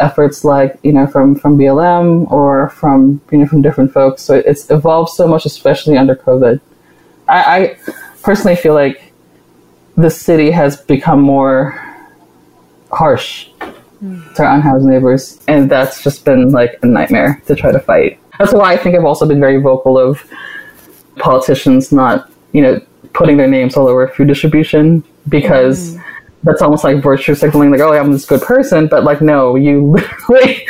efforts 0.00 0.44
like 0.44 0.78
you 0.82 0.92
know 0.92 1.06
from 1.06 1.34
from 1.34 1.58
BLM 1.58 2.30
or 2.30 2.70
from 2.70 3.20
you 3.30 3.38
know 3.38 3.46
from 3.46 3.62
different 3.62 3.92
folks. 3.92 4.22
So 4.22 4.34
it's 4.34 4.70
evolved 4.70 5.10
so 5.10 5.26
much, 5.26 5.46
especially 5.46 5.96
under 5.96 6.14
COVID. 6.14 6.60
I, 7.28 7.56
I 7.56 7.76
personally 8.22 8.56
feel 8.56 8.74
like 8.74 9.12
the 9.96 10.10
city 10.10 10.50
has 10.50 10.76
become 10.76 11.20
more 11.20 11.74
harsh 12.92 13.48
mm. 14.02 14.34
to 14.34 14.42
our 14.44 14.54
unhoused 14.54 14.86
neighbors, 14.86 15.40
and 15.48 15.70
that's 15.70 16.02
just 16.02 16.24
been 16.24 16.50
like 16.50 16.78
a 16.82 16.86
nightmare 16.86 17.42
to 17.46 17.54
try 17.54 17.72
to 17.72 17.80
fight. 17.80 18.18
That's 18.38 18.52
why 18.52 18.72
I 18.72 18.76
think 18.76 18.96
I've 18.96 19.04
also 19.04 19.26
been 19.26 19.40
very 19.40 19.60
vocal 19.60 19.98
of 19.98 20.24
politicians 21.16 21.90
not 21.90 22.30
you 22.52 22.62
know 22.62 22.80
putting 23.12 23.36
their 23.36 23.48
names 23.48 23.76
all 23.76 23.88
over 23.88 24.06
food 24.08 24.28
distribution 24.28 25.02
because 25.28 25.96
mm. 25.96 25.97
That's 26.44 26.62
almost 26.62 26.84
like 26.84 27.02
virtue 27.02 27.34
signaling, 27.34 27.70
like, 27.70 27.80
oh, 27.80 27.92
I'm 27.92 28.12
this 28.12 28.24
good 28.24 28.42
person. 28.42 28.86
But 28.86 29.04
like, 29.04 29.20
no, 29.20 29.56
you 29.56 29.86
literally 30.28 30.66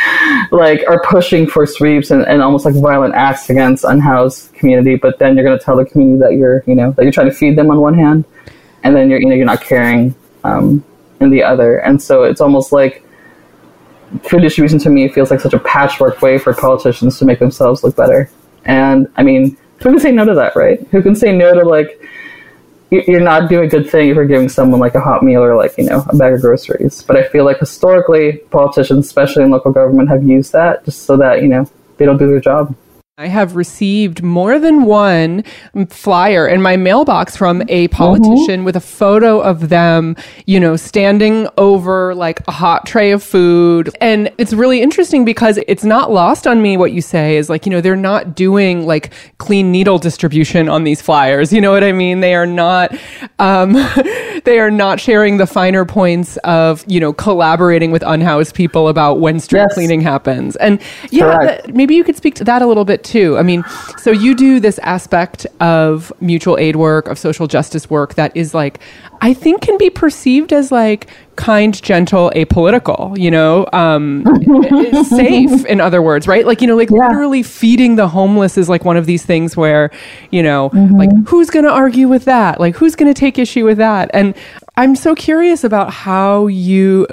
like 0.50 0.82
are 0.88 1.02
pushing 1.02 1.46
for 1.46 1.66
sweeps 1.66 2.10
and, 2.10 2.26
and 2.26 2.42
almost 2.42 2.64
like 2.64 2.74
violent 2.74 3.14
acts 3.14 3.50
against 3.50 3.84
unhoused 3.84 4.54
community. 4.54 4.96
But 4.96 5.18
then 5.18 5.36
you're 5.36 5.44
going 5.44 5.58
to 5.58 5.64
tell 5.64 5.76
the 5.76 5.84
community 5.84 6.20
that 6.20 6.32
you're, 6.34 6.64
you 6.66 6.74
know, 6.74 6.92
that 6.92 7.02
you're 7.02 7.12
trying 7.12 7.28
to 7.28 7.34
feed 7.34 7.56
them 7.56 7.70
on 7.70 7.80
one 7.80 7.94
hand, 7.94 8.24
and 8.82 8.96
then 8.96 9.10
you're, 9.10 9.20
you 9.20 9.28
know, 9.28 9.34
you're 9.34 9.46
not 9.46 9.60
caring 9.60 10.14
um, 10.44 10.84
in 11.20 11.30
the 11.30 11.42
other. 11.42 11.78
And 11.78 12.00
so 12.02 12.24
it's 12.24 12.40
almost 12.40 12.72
like 12.72 13.04
food 14.22 14.40
distribution 14.40 14.78
to 14.78 14.90
me 14.90 15.08
feels 15.08 15.30
like 15.30 15.40
such 15.40 15.52
a 15.52 15.58
patchwork 15.58 16.22
way 16.22 16.38
for 16.38 16.54
politicians 16.54 17.18
to 17.18 17.24
make 17.24 17.38
themselves 17.38 17.84
look 17.84 17.94
better. 17.94 18.30
And 18.64 19.06
I 19.16 19.22
mean, 19.22 19.56
who 19.82 19.90
can 19.90 20.00
say 20.00 20.12
no 20.12 20.24
to 20.24 20.34
that, 20.34 20.56
right? 20.56 20.80
Who 20.88 21.02
can 21.02 21.14
say 21.14 21.36
no 21.36 21.54
to 21.54 21.62
like 21.62 22.00
you're 22.90 23.20
not 23.20 23.48
doing 23.48 23.66
a 23.66 23.68
good 23.68 23.90
thing 23.90 24.08
if 24.08 24.16
you're 24.16 24.26
giving 24.26 24.48
someone 24.48 24.80
like 24.80 24.94
a 24.94 25.00
hot 25.00 25.22
meal 25.22 25.42
or 25.42 25.56
like 25.56 25.76
you 25.76 25.84
know 25.84 26.04
a 26.08 26.16
bag 26.16 26.34
of 26.34 26.40
groceries. 26.40 27.02
But 27.02 27.16
I 27.16 27.28
feel 27.28 27.44
like 27.44 27.58
historically, 27.58 28.38
politicians, 28.50 29.06
especially 29.06 29.44
in 29.44 29.50
local 29.50 29.72
government, 29.72 30.08
have 30.08 30.22
used 30.22 30.52
that 30.52 30.84
just 30.84 31.02
so 31.02 31.16
that 31.18 31.42
you 31.42 31.48
know 31.48 31.70
they 31.98 32.06
don't 32.06 32.18
do 32.18 32.28
their 32.28 32.40
job. 32.40 32.74
I 33.20 33.26
have 33.26 33.56
received 33.56 34.22
more 34.22 34.60
than 34.60 34.84
one 34.84 35.42
flyer 35.88 36.46
in 36.46 36.62
my 36.62 36.76
mailbox 36.76 37.36
from 37.36 37.64
a 37.68 37.88
politician 37.88 38.58
mm-hmm. 38.58 38.64
with 38.64 38.76
a 38.76 38.80
photo 38.80 39.40
of 39.40 39.70
them, 39.70 40.14
you 40.46 40.60
know, 40.60 40.76
standing 40.76 41.48
over 41.58 42.14
like 42.14 42.46
a 42.46 42.52
hot 42.52 42.86
tray 42.86 43.10
of 43.10 43.20
food. 43.20 43.90
And 44.00 44.30
it's 44.38 44.52
really 44.52 44.82
interesting 44.82 45.24
because 45.24 45.58
it's 45.66 45.82
not 45.82 46.12
lost 46.12 46.46
on 46.46 46.62
me 46.62 46.76
what 46.76 46.92
you 46.92 47.02
say 47.02 47.36
is 47.36 47.50
like, 47.50 47.66
you 47.66 47.70
know, 47.70 47.80
they're 47.80 47.96
not 47.96 48.36
doing 48.36 48.86
like 48.86 49.12
clean 49.38 49.72
needle 49.72 49.98
distribution 49.98 50.68
on 50.68 50.84
these 50.84 51.02
flyers. 51.02 51.52
You 51.52 51.60
know 51.60 51.72
what 51.72 51.82
I 51.82 51.90
mean? 51.90 52.20
They 52.20 52.36
are 52.36 52.46
not, 52.46 52.96
um, 53.40 53.72
they 54.44 54.58
are 54.58 54.70
not 54.70 55.00
sharing 55.00 55.36
the 55.36 55.46
finer 55.46 55.84
points 55.84 56.36
of, 56.38 56.84
you 56.86 57.00
know, 57.00 57.12
collaborating 57.12 57.90
with 57.90 58.02
unhoused 58.06 58.54
people 58.54 58.88
about 58.88 59.20
when 59.20 59.40
street 59.40 59.60
yes. 59.60 59.74
cleaning 59.74 60.00
happens. 60.00 60.56
And 60.56 60.80
yeah, 61.10 61.38
that, 61.38 61.74
maybe 61.74 61.94
you 61.94 62.04
could 62.04 62.16
speak 62.16 62.34
to 62.36 62.44
that 62.44 62.62
a 62.62 62.66
little 62.66 62.84
bit 62.84 63.04
too. 63.04 63.36
I 63.38 63.42
mean, 63.42 63.64
so 63.98 64.10
you 64.10 64.34
do 64.34 64.60
this 64.60 64.78
aspect 64.80 65.46
of 65.60 66.12
mutual 66.20 66.58
aid 66.58 66.76
work, 66.76 67.08
of 67.08 67.18
social 67.18 67.46
justice 67.46 67.90
work 67.90 68.14
that 68.14 68.36
is 68.36 68.54
like, 68.54 68.80
I 69.20 69.34
think 69.34 69.62
can 69.62 69.78
be 69.78 69.90
perceived 69.90 70.52
as 70.52 70.70
like 70.70 71.08
kind, 71.36 71.80
gentle, 71.82 72.30
apolitical, 72.34 73.18
you 73.18 73.30
know, 73.30 73.66
um, 73.72 74.24
safe, 75.04 75.64
in 75.66 75.80
other 75.80 76.02
words, 76.02 76.26
right? 76.26 76.46
Like, 76.46 76.60
you 76.60 76.66
know, 76.66 76.76
like 76.76 76.90
yeah. 76.90 77.08
literally 77.08 77.42
feeding 77.42 77.96
the 77.96 78.08
homeless 78.08 78.58
is 78.58 78.68
like 78.68 78.84
one 78.84 78.96
of 78.96 79.06
these 79.06 79.24
things 79.24 79.56
where, 79.56 79.90
you 80.30 80.42
know, 80.42 80.70
mm-hmm. 80.70 80.96
like 80.96 81.10
who's 81.26 81.50
going 81.50 81.64
to 81.64 81.70
argue 81.70 82.08
with 82.08 82.24
that? 82.26 82.60
Like, 82.60 82.76
who's 82.76 82.94
going 82.94 83.12
to 83.12 83.18
take 83.18 83.38
issue 83.38 83.64
with 83.64 83.78
that? 83.78 84.10
And 84.12 84.34
I'm 84.76 84.96
so 84.96 85.14
curious 85.14 85.64
about 85.64 85.92
how 85.92 86.46
you 86.46 87.06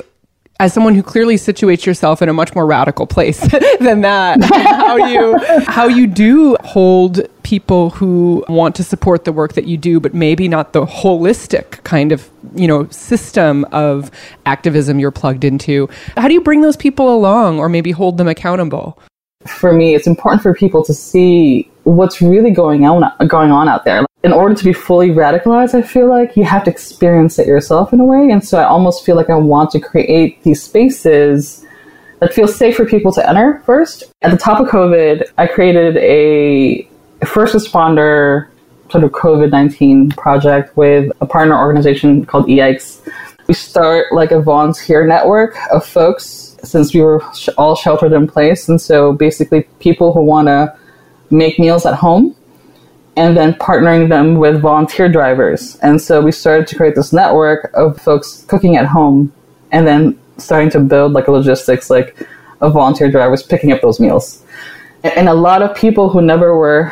as 0.59 0.74
someone 0.74 0.95
who 0.95 1.03
clearly 1.03 1.35
situates 1.35 1.85
yourself 1.85 2.21
in 2.21 2.29
a 2.29 2.33
much 2.33 2.55
more 2.55 2.65
radical 2.65 3.05
place 3.05 3.39
than 3.79 4.01
that 4.01 4.41
how 4.43 4.95
you 4.95 5.38
how 5.67 5.88
you 5.88 6.07
do 6.07 6.55
hold 6.63 7.21
people 7.43 7.91
who 7.91 8.43
want 8.47 8.74
to 8.75 8.83
support 8.83 9.25
the 9.25 9.31
work 9.31 9.53
that 9.53 9.65
you 9.65 9.77
do 9.77 10.00
but 10.00 10.13
maybe 10.13 10.47
not 10.47 10.74
the 10.74 10.85
holistic 10.85 11.83
kind 11.83 12.12
of 12.12 12.29
you 12.55 12.67
know 12.67 12.88
system 12.89 13.65
of 13.71 14.09
activism 14.45 15.00
you're 15.00 15.12
plugged 15.12 15.43
into. 15.43 15.89
How 16.17 16.27
do 16.27 16.33
you 16.33 16.41
bring 16.41 16.62
those 16.62 16.77
people 16.77 17.13
along 17.13 17.59
or 17.59 17.69
maybe 17.69 17.91
hold 17.91 18.17
them 18.17 18.27
accountable? 18.27 18.97
For 19.45 19.74
me 19.74 19.93
it's 19.93 20.07
important 20.07 20.41
for 20.41 20.53
people 20.53 20.83
to 20.85 20.93
see 20.93 21.69
what's 21.83 22.21
really 22.21 22.51
going 22.51 22.85
on 22.85 23.03
going 23.27 23.51
on 23.51 23.67
out 23.69 23.85
there 23.85 24.04
in 24.25 24.34
order 24.34 24.55
to 24.55 24.63
be 24.63 24.74
fully 24.74 25.10
radicalized, 25.10 25.75
I 25.75 25.84
feel 25.84 26.10
like 26.10 26.36
you 26.36 26.44
have 26.46 26.63
to 26.63 26.72
experience 26.72 27.38
it 27.38 27.46
yourself 27.46 27.94
in 27.94 28.00
a 28.00 28.03
way. 28.03 28.32
And 28.32 28.44
so 28.44 28.58
I 28.58 28.63
almost 28.65 29.05
feel 29.05 29.15
like 29.15 29.29
I 29.29 29.36
want 29.36 29.70
to 29.72 29.79
create 29.79 30.41
these 30.41 30.63
spaces 30.63 31.63
that 32.20 32.34
feel 32.34 32.48
safe 32.48 32.75
for 32.75 32.88
people 32.88 33.12
to 33.13 33.29
enter 33.29 33.62
first. 33.67 34.05
At 34.24 34.32
the 34.32 34.38
top 34.38 34.60
of 34.60 34.67
COVID, 34.67 35.27
I 35.38 35.46
created 35.46 35.98
a 35.98 36.89
first 37.24 37.53
responder 37.53 38.48
sort 38.89 39.03
of 39.03 39.12
COVID 39.12 39.51
19 39.51 40.10
project 40.13 40.75
with 40.75 41.12
a 41.22 41.27
partner 41.27 41.55
organization 41.55 42.25
called 42.25 42.48
EIKES. 42.48 43.08
We 43.48 43.53
start 43.53 44.08
like 44.12 44.32
a 44.32 44.39
volunteer 44.41 45.05
network 45.05 45.55
of 45.72 45.86
folks 45.86 46.58
since 46.63 46.96
we 46.96 47.01
were 47.01 47.24
all 47.60 47.75
sheltered 47.75 48.12
in 48.12 48.25
place. 48.25 48.70
And 48.70 48.82
so 48.82 49.13
basically, 49.13 49.67
people 49.79 50.13
who 50.13 50.24
want 50.24 50.48
to 50.48 50.75
make 51.29 51.60
meals 51.60 51.86
at 51.86 51.94
home 51.94 52.36
and 53.17 53.36
then 53.36 53.53
partnering 53.53 54.10
them 54.10 54.36
with 54.36 54.62
volunteer 54.62 55.10
drivers. 55.10 55.77
And 55.77 56.01
so 56.01 56.22
we 56.22 56.31
started 56.31 56.67
to 56.67 56.75
create 56.75 56.95
this 56.95 57.13
network 57.13 57.72
of 57.74 58.00
folks 58.01 58.45
cooking 58.48 58.75
at 58.75 58.86
home 58.86 59.31
and 59.72 59.88
then 59.88 60.19
starting 60.38 60.69
to 60.72 60.79
build 60.79 61.13
like 61.13 61.27
a 61.27 61.31
logistics 61.31 61.89
like 61.89 62.17
of 62.62 62.74
volunteer 62.74 63.10
drivers 63.10 63.43
picking 63.43 63.72
up 63.72 63.81
those 63.81 64.00
meals. 64.00 64.43
And 65.03 65.29
a 65.29 65.34
lot 65.34 65.62
of 65.62 65.75
people 65.75 66.10
who 66.10 66.22
never 66.22 66.57
were 66.57 66.91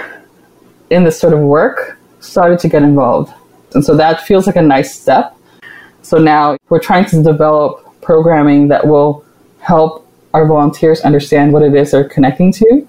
in 0.89 1.03
this 1.03 1.19
sort 1.19 1.33
of 1.33 1.39
work 1.39 1.97
started 2.19 2.59
to 2.59 2.69
get 2.69 2.83
involved. 2.83 3.33
And 3.73 3.83
so 3.83 3.97
that 3.97 4.21
feels 4.21 4.45
like 4.47 4.55
a 4.55 4.61
nice 4.61 4.97
step. 4.97 5.35
So 6.03 6.17
now 6.19 6.57
we're 6.69 6.79
trying 6.79 7.05
to 7.05 7.23
develop 7.23 8.01
programming 8.01 8.67
that 8.67 8.85
will 8.85 9.25
help 9.59 10.07
our 10.33 10.47
volunteers 10.47 11.01
understand 11.01 11.53
what 11.53 11.63
it 11.63 11.73
is 11.73 11.91
they're 11.91 12.07
connecting 12.07 12.51
to. 12.53 12.87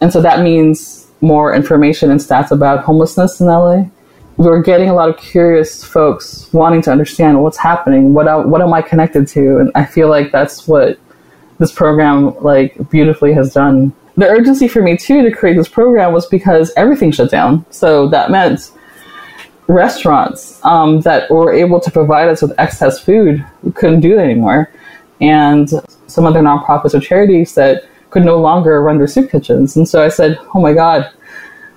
And 0.00 0.12
so 0.12 0.20
that 0.22 0.40
means 0.42 1.03
more 1.24 1.54
information 1.54 2.10
and 2.10 2.20
stats 2.20 2.50
about 2.50 2.84
homelessness 2.84 3.40
in 3.40 3.46
LA. 3.46 3.84
We're 4.36 4.62
getting 4.62 4.90
a 4.90 4.94
lot 4.94 5.08
of 5.08 5.16
curious 5.16 5.82
folks 5.82 6.52
wanting 6.52 6.82
to 6.82 6.92
understand 6.92 7.42
what's 7.42 7.56
happening, 7.56 8.12
what 8.14 8.48
what 8.48 8.60
am 8.60 8.72
I 8.72 8.82
connected 8.82 9.26
to, 9.28 9.58
and 9.58 9.70
I 9.74 9.84
feel 9.84 10.08
like 10.08 10.32
that's 10.32 10.68
what 10.68 10.98
this 11.58 11.72
program 11.72 12.36
like 12.42 12.90
beautifully 12.90 13.32
has 13.32 13.54
done. 13.54 13.92
The 14.16 14.28
urgency 14.28 14.68
for 14.68 14.82
me 14.82 14.96
too 14.96 15.22
to 15.22 15.30
create 15.30 15.56
this 15.56 15.68
program 15.68 16.12
was 16.12 16.26
because 16.26 16.72
everything 16.76 17.10
shut 17.10 17.30
down, 17.30 17.64
so 17.70 18.08
that 18.08 18.30
meant 18.30 18.70
restaurants 19.66 20.62
um, 20.64 21.00
that 21.00 21.30
were 21.30 21.52
able 21.52 21.80
to 21.80 21.90
provide 21.90 22.28
us 22.28 22.42
with 22.42 22.52
excess 22.58 23.00
food 23.00 23.44
couldn't 23.74 24.00
do 24.00 24.14
that 24.16 24.24
anymore, 24.24 24.70
and 25.20 25.70
some 26.06 26.26
other 26.26 26.40
nonprofits 26.40 26.94
or 26.94 27.00
charities 27.00 27.54
that 27.54 27.84
could 28.14 28.24
no 28.24 28.40
longer 28.40 28.80
run 28.80 28.96
their 28.96 29.08
soup 29.08 29.28
kitchens. 29.28 29.76
And 29.76 29.88
so 29.88 30.02
I 30.02 30.08
said, 30.08 30.38
oh 30.54 30.60
my 30.60 30.72
God, 30.72 31.10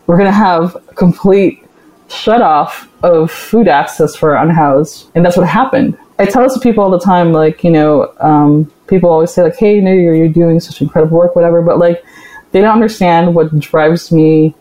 we're 0.06 0.18
going 0.18 0.30
to 0.30 0.32
have 0.32 0.76
a 0.88 0.94
complete 0.94 1.66
shut 2.10 2.44
off 2.44 2.88
of 3.02 3.32
food 3.32 3.68
access 3.68 4.16
for 4.16 4.36
unhoused. 4.36 5.10
And 5.16 5.26
that's 5.26 5.36
what 5.36 5.48
happened. 5.48 5.98
I 6.20 6.28
tell 6.28 6.44
this 6.44 6.54
to 6.54 6.60
people 6.60 6.84
all 6.84 6.92
the 6.92 7.00
time, 7.00 7.34
like, 7.34 7.64
you 7.64 7.72
know, 7.72 8.14
um, 8.20 8.72
people 8.86 9.10
always 9.10 9.32
say, 9.32 9.42
like, 9.42 9.56
hey, 9.56 9.76
you 9.76 9.82
know, 9.82 9.92
you're, 9.92 10.14
you're 10.14 10.30
doing 10.30 10.60
such 10.60 10.80
incredible 10.80 11.18
work, 11.18 11.36
whatever. 11.36 11.64
But, 11.64 11.80
like, 11.80 12.06
they 12.52 12.62
don't 12.62 12.72
understand 12.74 13.34
what 13.34 13.58
drives 13.60 14.12
me 14.12 14.54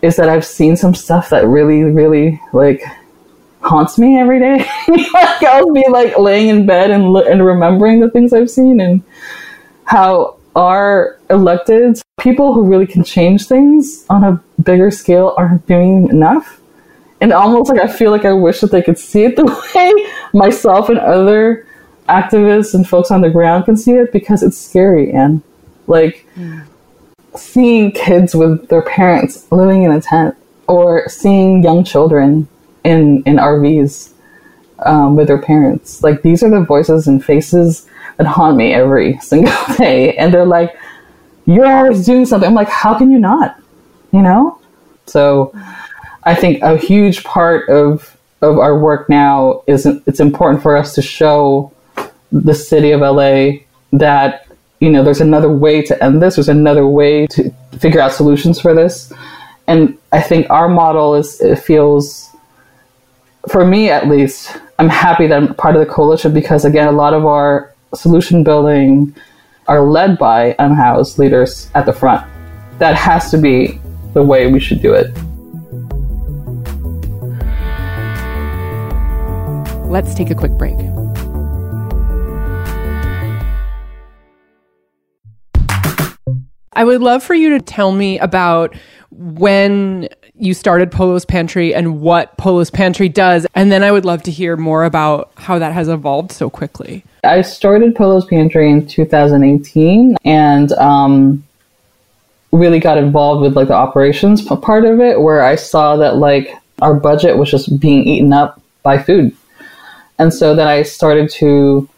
is 0.00 0.14
that 0.14 0.28
I've 0.28 0.46
seen 0.46 0.76
some 0.76 0.94
stuff 0.94 1.30
that 1.30 1.44
really, 1.44 1.82
really, 1.82 2.40
like, 2.52 2.84
haunts 3.62 3.98
me 3.98 4.16
every 4.16 4.38
day. 4.38 4.58
like, 4.88 5.42
I'll 5.42 5.72
be, 5.72 5.84
like, 5.90 6.16
laying 6.18 6.48
in 6.48 6.66
bed 6.66 6.92
and, 6.92 7.16
and 7.16 7.44
remembering 7.44 7.98
the 7.98 8.10
things 8.10 8.32
I've 8.32 8.48
seen 8.48 8.80
and 8.80 9.02
how 9.84 10.37
our 10.58 11.16
elected 11.30 12.02
people 12.18 12.52
who 12.52 12.64
really 12.64 12.86
can 12.86 13.04
change 13.04 13.46
things 13.46 14.04
on 14.10 14.24
a 14.24 14.42
bigger 14.64 14.90
scale 14.90 15.32
aren't 15.38 15.64
doing 15.68 16.08
enough. 16.08 16.60
And 17.20 17.32
almost 17.32 17.70
like 17.70 17.80
I 17.80 17.86
feel 17.86 18.10
like 18.10 18.24
I 18.24 18.32
wish 18.32 18.60
that 18.60 18.72
they 18.72 18.82
could 18.82 18.98
see 18.98 19.22
it 19.24 19.36
the 19.36 19.44
way 19.74 19.92
myself 20.34 20.88
and 20.88 20.98
other 20.98 21.64
activists 22.08 22.74
and 22.74 22.88
folks 22.88 23.12
on 23.12 23.20
the 23.20 23.30
ground 23.30 23.66
can 23.66 23.76
see 23.76 23.92
it 23.92 24.12
because 24.12 24.42
it's 24.42 24.58
scary 24.58 25.12
and 25.12 25.42
like 25.86 26.26
seeing 27.36 27.92
kids 27.92 28.34
with 28.34 28.68
their 28.68 28.82
parents 28.82 29.50
living 29.52 29.84
in 29.84 29.92
a 29.92 30.00
tent 30.00 30.34
or 30.66 31.08
seeing 31.08 31.62
young 31.62 31.84
children 31.84 32.48
in 32.82 33.22
in 33.26 33.36
RVs 33.36 34.12
um, 34.80 35.14
with 35.14 35.28
their 35.28 35.40
parents. 35.40 36.02
Like 36.02 36.22
these 36.22 36.42
are 36.42 36.50
the 36.50 36.64
voices 36.64 37.06
and 37.06 37.24
faces 37.24 37.86
that 38.18 38.26
haunt 38.26 38.56
me 38.56 38.74
every 38.74 39.18
single 39.18 39.54
day. 39.78 40.14
And 40.16 40.32
they're 40.32 40.44
like, 40.44 40.76
you're 41.46 41.66
always 41.66 42.04
doing 42.04 42.26
something. 42.26 42.46
I'm 42.46 42.54
like, 42.54 42.68
how 42.68 42.96
can 42.96 43.10
you 43.10 43.18
not? 43.18 43.58
You 44.12 44.22
know? 44.22 44.60
So 45.06 45.52
I 46.24 46.34
think 46.34 46.62
a 46.62 46.76
huge 46.76 47.24
part 47.24 47.68
of 47.68 48.14
of 48.40 48.58
our 48.58 48.78
work 48.78 49.08
now 49.08 49.64
is 49.66 49.84
it's 49.84 50.20
important 50.20 50.62
for 50.62 50.76
us 50.76 50.94
to 50.94 51.02
show 51.02 51.72
the 52.30 52.54
city 52.54 52.92
of 52.92 53.00
LA 53.00 53.64
that 53.92 54.46
you 54.78 54.90
know 54.90 55.02
there's 55.02 55.20
another 55.20 55.50
way 55.50 55.82
to 55.82 56.04
end 56.04 56.22
this. 56.22 56.36
There's 56.36 56.48
another 56.48 56.86
way 56.86 57.26
to 57.28 57.50
figure 57.78 58.00
out 58.00 58.12
solutions 58.12 58.60
for 58.60 58.74
this. 58.74 59.12
And 59.66 59.98
I 60.12 60.20
think 60.20 60.48
our 60.50 60.68
model 60.68 61.14
is 61.14 61.40
it 61.40 61.58
feels 61.58 62.30
for 63.48 63.64
me 63.64 63.90
at 63.90 64.08
least, 64.08 64.56
I'm 64.78 64.88
happy 64.88 65.26
that 65.26 65.36
I'm 65.36 65.54
part 65.54 65.74
of 65.74 65.80
the 65.80 65.92
coalition 65.92 66.32
because 66.32 66.64
again 66.64 66.88
a 66.88 66.92
lot 66.92 67.14
of 67.14 67.24
our 67.26 67.74
solution 67.96 68.44
building 68.44 69.14
are 69.66 69.82
led 69.82 70.18
by 70.18 70.54
unhoused 70.58 71.18
leaders 71.18 71.70
at 71.74 71.86
the 71.86 71.92
front. 71.92 72.26
That 72.78 72.94
has 72.94 73.30
to 73.30 73.38
be 73.38 73.80
the 74.14 74.22
way 74.22 74.50
we 74.50 74.60
should 74.60 74.80
do 74.80 74.94
it. 74.94 75.12
Let's 79.88 80.14
take 80.14 80.30
a 80.30 80.34
quick 80.34 80.52
break. 80.52 80.76
I 86.72 86.84
would 86.84 87.00
love 87.00 87.24
for 87.24 87.34
you 87.34 87.50
to 87.50 87.60
tell 87.60 87.90
me 87.90 88.18
about 88.20 88.76
when 89.10 90.08
you 90.38 90.54
started 90.54 90.90
Polo's 90.90 91.24
Pantry 91.24 91.74
and 91.74 92.00
what 92.00 92.36
Polo's 92.36 92.70
Pantry 92.70 93.08
does. 93.08 93.46
And 93.54 93.70
then 93.72 93.82
I 93.82 93.92
would 93.92 94.04
love 94.04 94.22
to 94.24 94.30
hear 94.30 94.56
more 94.56 94.84
about 94.84 95.30
how 95.36 95.58
that 95.58 95.72
has 95.72 95.88
evolved 95.88 96.32
so 96.32 96.48
quickly. 96.48 97.04
I 97.24 97.42
started 97.42 97.94
Polo's 97.94 98.24
Pantry 98.24 98.70
in 98.70 98.86
2018 98.86 100.16
and 100.24 100.72
um, 100.72 101.44
really 102.52 102.78
got 102.78 102.98
involved 102.98 103.42
with 103.42 103.56
like 103.56 103.68
the 103.68 103.74
operations 103.74 104.42
part 104.42 104.84
of 104.84 105.00
it, 105.00 105.20
where 105.20 105.42
I 105.42 105.56
saw 105.56 105.96
that 105.96 106.16
like 106.16 106.52
our 106.80 106.94
budget 106.94 107.36
was 107.36 107.50
just 107.50 107.80
being 107.80 108.06
eaten 108.06 108.32
up 108.32 108.62
by 108.82 108.98
food. 108.98 109.36
And 110.18 110.32
so 110.32 110.54
then 110.54 110.66
I 110.66 110.82
started 110.82 111.30
to, 111.30 111.88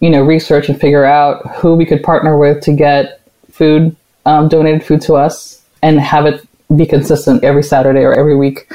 you 0.00 0.10
know, 0.10 0.22
research 0.22 0.68
and 0.68 0.80
figure 0.80 1.04
out 1.04 1.46
who 1.56 1.74
we 1.74 1.86
could 1.86 2.02
partner 2.02 2.36
with 2.38 2.62
to 2.64 2.72
get 2.72 3.20
food, 3.50 3.94
um, 4.26 4.48
donated 4.48 4.84
food 4.84 5.00
to 5.02 5.14
us 5.14 5.62
and 5.82 6.00
have 6.00 6.26
it 6.26 6.46
be 6.76 6.86
consistent 6.86 7.44
every 7.44 7.62
Saturday 7.62 8.00
or 8.00 8.12
every 8.12 8.36
week. 8.36 8.70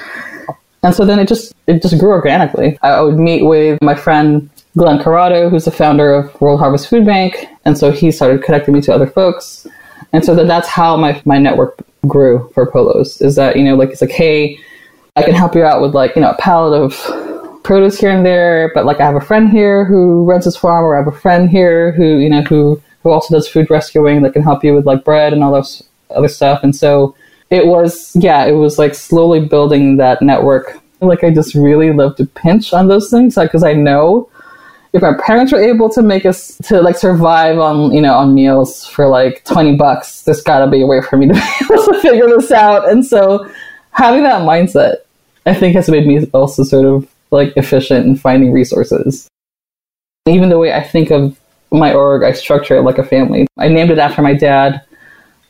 And 0.84 0.94
so 0.94 1.06
then 1.06 1.20
it 1.20 1.28
just 1.28 1.54
it 1.66 1.82
just 1.82 1.98
grew 2.00 2.12
organically. 2.12 2.78
I 2.82 3.02
would 3.02 3.18
meet 3.18 3.44
with 3.44 3.82
my 3.82 3.96
friend 3.96 4.50
Glenn 4.78 5.00
Corrado, 5.00 5.50
who's 5.50 5.66
the 5.66 5.72
founder 5.72 6.14
of 6.14 6.40
World 6.40 6.60
Harvest 6.60 6.88
Food 6.88 7.06
Bank, 7.06 7.48
and 7.66 7.78
so 7.78 7.92
he 7.92 8.12
started 8.12 8.44
connecting 8.44 8.74
me 8.74 8.82
to 8.82 8.94
other 8.94 9.08
folks. 9.08 9.66
And 10.14 10.24
so 10.24 10.36
that 10.36 10.48
that's 10.48 10.68
how 10.68 10.96
my 10.96 11.22
my 11.26 11.40
network 11.40 11.80
grew 12.08 12.50
for 12.54 12.70
polos. 12.72 13.20
Is 13.22 13.36
that 13.36 13.58
you 13.58 13.64
know 13.64 13.76
like 13.76 13.90
it's 13.90 14.02
like 14.02 14.12
hey, 14.12 14.60
I 15.16 15.24
can 15.24 15.34
help 15.34 15.56
you 15.56 15.64
out 15.64 15.82
with 15.82 15.96
like 15.96 16.16
you 16.16 16.22
know 16.22 16.32
a 16.32 16.38
pallet 16.38 16.80
of 16.80 17.64
produce 17.64 18.00
here 18.00 18.12
and 18.12 18.26
there, 18.26 18.72
but 18.74 18.86
like 18.86 19.02
I 19.02 19.06
have 19.06 19.16
a 19.16 19.22
friend 19.22 19.50
here 19.50 19.84
who 19.84 20.24
runs 20.24 20.46
his 20.46 20.56
farm, 20.56 20.86
or 20.86 20.96
I 20.96 21.00
have 21.00 21.14
a 21.14 21.20
friend 21.20 21.50
here 21.50 21.92
who 21.92 22.20
you 22.20 22.30
know 22.30 22.44
who 22.44 22.82
who 23.02 23.10
also 23.10 23.36
does 23.36 23.48
food 23.48 23.70
rescuing 23.70 24.22
that 24.22 24.34
can 24.34 24.44
help 24.44 24.64
you 24.64 24.74
with 24.74 24.86
like 24.86 25.04
bread 25.04 25.34
and 25.34 25.44
all 25.44 25.52
those 25.52 25.84
other 26.12 26.28
stuff. 26.28 26.64
And 26.64 26.76
so 26.76 27.16
it 27.50 27.66
was 27.66 28.16
yeah 28.16 28.46
it 28.46 28.54
was 28.54 28.78
like 28.78 28.96
slowly 28.96 29.40
building 29.40 29.98
that 29.98 30.22
network. 30.22 30.80
Like 31.00 31.24
i 31.24 31.30
just 31.30 31.54
really 31.54 31.94
love 31.94 32.16
to 32.16 32.26
pinch 32.26 32.74
on 32.74 32.88
those 32.88 33.12
things 33.12 33.36
because 33.36 33.62
like, 33.62 33.78
i 33.78 33.80
know 33.80 34.30
if 34.94 35.02
my 35.02 35.14
parents 35.14 35.52
were 35.52 35.62
able 35.62 35.90
to 35.90 36.02
make 36.02 36.26
us 36.26 36.58
to 36.64 36.82
like 36.82 36.98
survive 36.98 37.60
on 37.60 37.92
you 37.92 38.02
know 38.02 38.14
on 38.14 38.34
meals 38.34 38.86
for 38.88 39.08
like 39.08 39.44
20 39.46 39.76
bucks 39.76 40.24
there's 40.24 40.42
got 40.42 40.60
to 40.60 40.68
be 40.68 40.82
a 40.82 40.86
way 40.86 41.02
for 41.02 41.18
me 41.18 41.28
to 41.28 41.34
be 41.70 41.74
able 41.74 41.86
to 41.86 42.00
figure 42.02 42.28
this 42.28 42.52
out. 42.52 42.90
And 42.90 43.06
so 43.06 43.50
having 43.92 44.24
that 44.24 44.42
mindset 44.42 44.98
i 45.46 45.54
think 45.54 45.76
has 45.76 45.90
made 45.90 46.08
me 46.08 46.26
also 46.34 46.64
sort 46.64 46.86
of 46.86 47.08
like 47.32 47.54
efficient 47.58 48.06
in 48.06 48.16
finding 48.16 48.52
resources. 48.52 49.28
Even 50.28 50.50
the 50.50 50.58
way 50.58 50.74
i 50.74 50.82
think 50.82 51.12
of 51.12 51.40
my 51.72 51.94
org 51.94 52.24
i 52.24 52.32
structure 52.32 52.76
it 52.76 52.82
like 52.82 52.98
a 52.98 53.04
family. 53.04 53.46
I 53.58 53.68
named 53.68 53.92
it 53.92 54.00
after 54.00 54.22
my 54.22 54.34
dad 54.34 54.82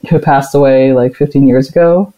who 0.09 0.19
passed 0.19 0.53
away 0.55 0.93
like 0.93 1.15
15 1.15 1.47
years 1.47 1.69
ago. 1.69 2.13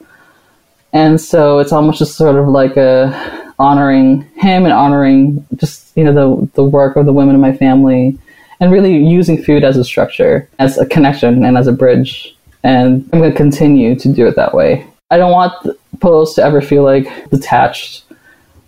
And 0.94 1.20
so 1.22 1.60
it's 1.60 1.72
almost 1.72 2.00
just 2.00 2.16
sort 2.16 2.36
of 2.36 2.48
like 2.48 2.78
a 2.78 3.54
honoring 3.60 4.22
him 4.36 4.64
and 4.64 4.74
honoring 4.74 5.46
just, 5.56 5.96
you 5.96 6.04
know, 6.04 6.14
the, 6.14 6.52
the 6.54 6.64
work 6.64 6.96
of 6.96 7.06
the 7.06 7.14
women 7.14 7.36
in 7.36 7.42
my 7.42 7.56
family 7.56 8.18
and 8.60 8.72
really 8.72 8.98
using 8.98 9.42
food 9.42 9.64
as 9.64 9.78
a 9.78 9.84
structure, 9.84 10.50
as 10.60 10.78
a 10.78 10.86
connection 10.86 11.44
and 11.44 11.58
as 11.58 11.68
a 11.68 11.72
bridge. 11.72 12.36
And 12.64 13.08
I'm 13.14 13.20
going 13.20 13.32
to 13.32 13.38
continue 13.38 13.96
to 13.96 14.12
do 14.12 14.28
it 14.28 14.36
that 14.36 14.54
way. 14.54 14.86
I 15.12 15.18
don't 15.18 15.32
want 15.32 15.54
polos 16.00 16.34
to 16.36 16.44
ever 16.44 16.62
feel 16.62 16.84
like 16.84 17.30
detached 17.30 18.04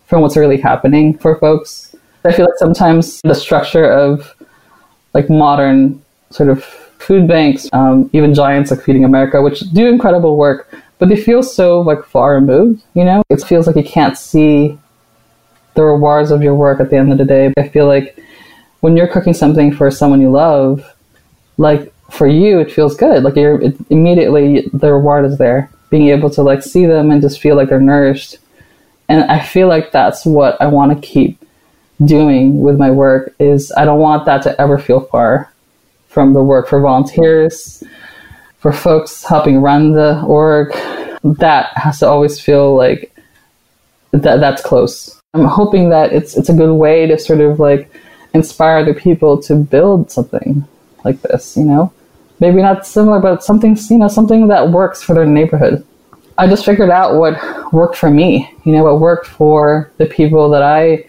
from 0.06 0.22
what's 0.22 0.38
really 0.38 0.58
happening 0.58 1.18
for 1.18 1.38
folks. 1.40 1.96
I 2.24 2.32
feel 2.32 2.46
like 2.46 2.58
sometimes 2.58 3.20
the 3.24 3.34
structure 3.34 3.90
of 3.90 4.34
like 5.14 5.30
modern 5.30 6.02
sort 6.30 6.50
of 6.50 6.64
food 7.02 7.28
banks, 7.28 7.68
um, 7.74 8.10
even 8.14 8.34
giants 8.34 8.72
like 8.72 8.82
Feeding 8.82 9.04
America, 9.04 9.42
which 9.42 9.62
do 9.72 9.88
incredible 9.88 10.38
work, 10.38 10.70
but 11.00 11.10
they 11.10 11.16
feel 11.16 11.42
so 11.42 11.82
like 11.82 12.04
far 12.06 12.36
removed. 12.36 12.84
You 12.94 13.04
know, 13.04 13.24
it 13.30 13.44
feels 13.44 13.68
like 13.68 13.76
you 13.76 13.84
can't 13.84 14.18
see 14.18 14.78
the 15.74 15.84
rewards 15.84 16.32
of 16.32 16.44
your 16.44 16.56
work 16.56 16.80
at 16.80 16.90
the 16.90 16.98
end 16.98 17.12
of 17.12 17.18
the 17.18 17.26
day. 17.26 17.54
I 17.58 17.68
feel 17.68 17.88
like 17.88 18.20
when 18.82 18.96
you're 18.96 19.08
cooking 19.08 19.34
something 19.34 19.74
for 19.74 19.90
someone 19.90 20.22
you 20.22 20.32
love, 20.32 20.96
like 21.58 21.94
for 22.12 22.28
you, 22.28 22.60
it 22.60 22.72
feels 22.72 22.96
good. 22.96 23.24
Like 23.24 23.36
you're 23.36 23.62
it, 23.62 23.76
immediately 23.90 24.70
the 24.74 24.94
reward 24.94 25.26
is 25.26 25.38
there. 25.38 25.70
Being 25.90 26.10
able 26.10 26.30
to 26.32 26.42
like 26.42 26.64
see 26.64 26.86
them 26.86 27.12
and 27.12 27.22
just 27.22 27.42
feel 27.42 27.56
like 27.56 27.70
they're 27.70 27.82
nourished, 27.82 28.38
and 29.10 29.24
I 29.26 29.40
feel 29.42 29.68
like 29.68 29.92
that's 29.92 30.26
what 30.26 30.62
I 30.62 30.68
want 30.68 30.94
to 30.94 31.08
keep 31.08 31.38
doing 32.06 32.62
with 32.62 32.78
my 32.78 32.92
work. 32.92 33.34
Is 33.40 33.72
I 33.76 33.86
don't 33.86 34.00
want 34.00 34.26
that 34.26 34.42
to 34.44 34.62
ever 34.62 34.78
feel 34.78 35.02
far 35.02 35.52
from 36.12 36.34
the 36.34 36.44
work 36.44 36.68
for 36.68 36.82
volunteers, 36.82 37.84
for 38.60 38.74
folks 38.74 39.24
helping 39.24 39.62
run 39.62 39.94
the 39.94 40.22
org. 40.24 40.74
That 41.24 41.72
has 41.78 42.00
to 42.00 42.08
always 42.08 42.40
feel 42.40 42.76
like 42.76 43.16
that 44.12 44.42
that's 44.42 44.62
close. 44.62 45.22
I'm 45.34 45.46
hoping 45.46 45.90
that 45.90 46.12
it's 46.12 46.36
it's 46.36 46.50
a 46.50 46.54
good 46.54 46.74
way 46.74 47.08
to 47.08 47.18
sort 47.18 47.40
of 47.40 47.60
like 47.60 47.90
inspire 48.34 48.80
other 48.80 48.94
people 48.94 49.42
to 49.44 49.56
build 49.56 50.12
something 50.12 50.68
like 51.06 51.22
this, 51.22 51.56
you 51.56 51.64
know? 51.64 51.94
Maybe 52.40 52.62
not 52.62 52.86
similar, 52.86 53.20
but 53.20 53.44
something 53.44 53.78
you 53.90 53.98
know, 53.98 54.08
something 54.08 54.48
that 54.50 54.70
works 54.70 55.02
for 55.02 55.14
their 55.14 55.26
neighborhood. 55.26 55.86
I 56.38 56.48
just 56.48 56.66
figured 56.66 56.90
out 56.90 57.16
what 57.16 57.72
worked 57.72 57.96
for 57.96 58.10
me, 58.10 58.54
you 58.66 58.74
know, 58.74 58.84
what 58.84 59.00
worked 59.00 59.28
for 59.28 59.92
the 59.98 60.08
people 60.08 60.50
that 60.50 60.64
I 60.64 61.08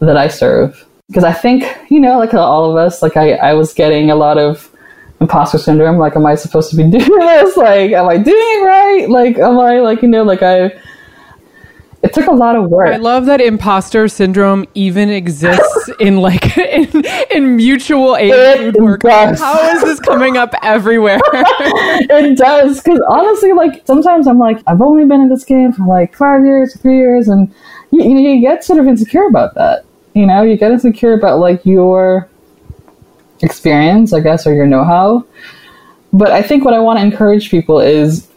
that 0.00 0.16
I 0.16 0.26
serve 0.26 0.84
because 1.14 1.22
I 1.22 1.32
think 1.32 1.64
you 1.90 2.00
know, 2.00 2.18
like 2.18 2.34
all 2.34 2.68
of 2.68 2.76
us, 2.76 3.00
like 3.00 3.16
I, 3.16 3.34
I 3.34 3.54
was 3.54 3.72
getting 3.72 4.10
a 4.10 4.16
lot 4.16 4.36
of 4.36 4.68
imposter 5.20 5.58
syndrome. 5.58 5.96
Like, 5.96 6.16
am 6.16 6.26
I 6.26 6.34
supposed 6.34 6.70
to 6.70 6.76
be 6.76 6.82
doing 6.90 7.20
this? 7.20 7.56
Like, 7.56 7.92
am 7.92 8.08
I 8.08 8.16
doing 8.16 8.36
it 8.36 8.64
right? 8.64 9.08
Like, 9.08 9.38
am 9.38 9.58
I 9.60 9.78
like 9.78 10.02
you 10.02 10.08
know, 10.08 10.24
like 10.24 10.42
I. 10.42 10.72
It 12.02 12.12
took 12.12 12.26
a 12.26 12.34
lot 12.34 12.54
of 12.54 12.68
work. 12.68 12.88
I 12.88 12.96
love 12.96 13.24
that 13.26 13.40
imposter 13.40 14.08
syndrome 14.08 14.66
even 14.74 15.08
exists 15.08 15.88
in 16.00 16.18
like 16.18 16.58
in, 16.58 17.04
in 17.30 17.56
mutual 17.56 18.16
aid 18.16 18.34
it 18.34 18.76
work. 18.78 19.00
Does. 19.00 19.38
How 19.38 19.58
is 19.70 19.82
this 19.82 20.00
coming 20.00 20.36
up 20.36 20.52
everywhere? 20.62 21.20
it 21.24 22.36
does 22.36 22.82
because 22.82 23.00
honestly, 23.08 23.52
like 23.52 23.86
sometimes 23.86 24.26
I'm 24.26 24.38
like, 24.38 24.58
I've 24.66 24.82
only 24.82 25.06
been 25.06 25.22
in 25.22 25.28
this 25.30 25.44
game 25.44 25.72
for 25.72 25.86
like 25.86 26.14
five 26.16 26.44
years, 26.44 26.76
three 26.76 26.98
years, 26.98 27.28
and 27.28 27.54
you, 27.90 28.02
you 28.02 28.40
get 28.40 28.64
sort 28.64 28.80
of 28.80 28.86
insecure 28.86 29.26
about 29.26 29.54
that 29.54 29.83
you 30.14 30.26
know, 30.26 30.42
you 30.42 30.56
get 30.56 30.70
insecure 30.70 31.12
about 31.12 31.40
like 31.40 31.64
your 31.66 32.28
experience, 33.42 34.12
I 34.12 34.20
guess, 34.20 34.46
or 34.46 34.54
your 34.54 34.66
know 34.66 34.84
how. 34.84 35.26
But 36.12 36.30
I 36.30 36.42
think 36.42 36.64
what 36.64 36.74
I 36.74 36.78
want 36.78 36.98
to 37.00 37.04
encourage 37.04 37.50
people 37.50 37.80
is 37.80 38.28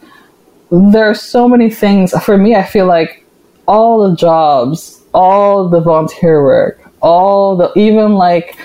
there 0.70 1.08
are 1.08 1.14
so 1.14 1.48
many 1.48 1.70
things. 1.70 2.12
For 2.24 2.36
me, 2.36 2.56
I 2.56 2.64
feel 2.64 2.86
like 2.86 3.24
all 3.66 4.08
the 4.08 4.16
jobs, 4.16 5.02
all 5.14 5.68
the 5.68 5.80
volunteer 5.80 6.42
work, 6.42 6.80
all 7.00 7.56
the, 7.56 7.72
even 7.78 8.14
like 8.14 8.58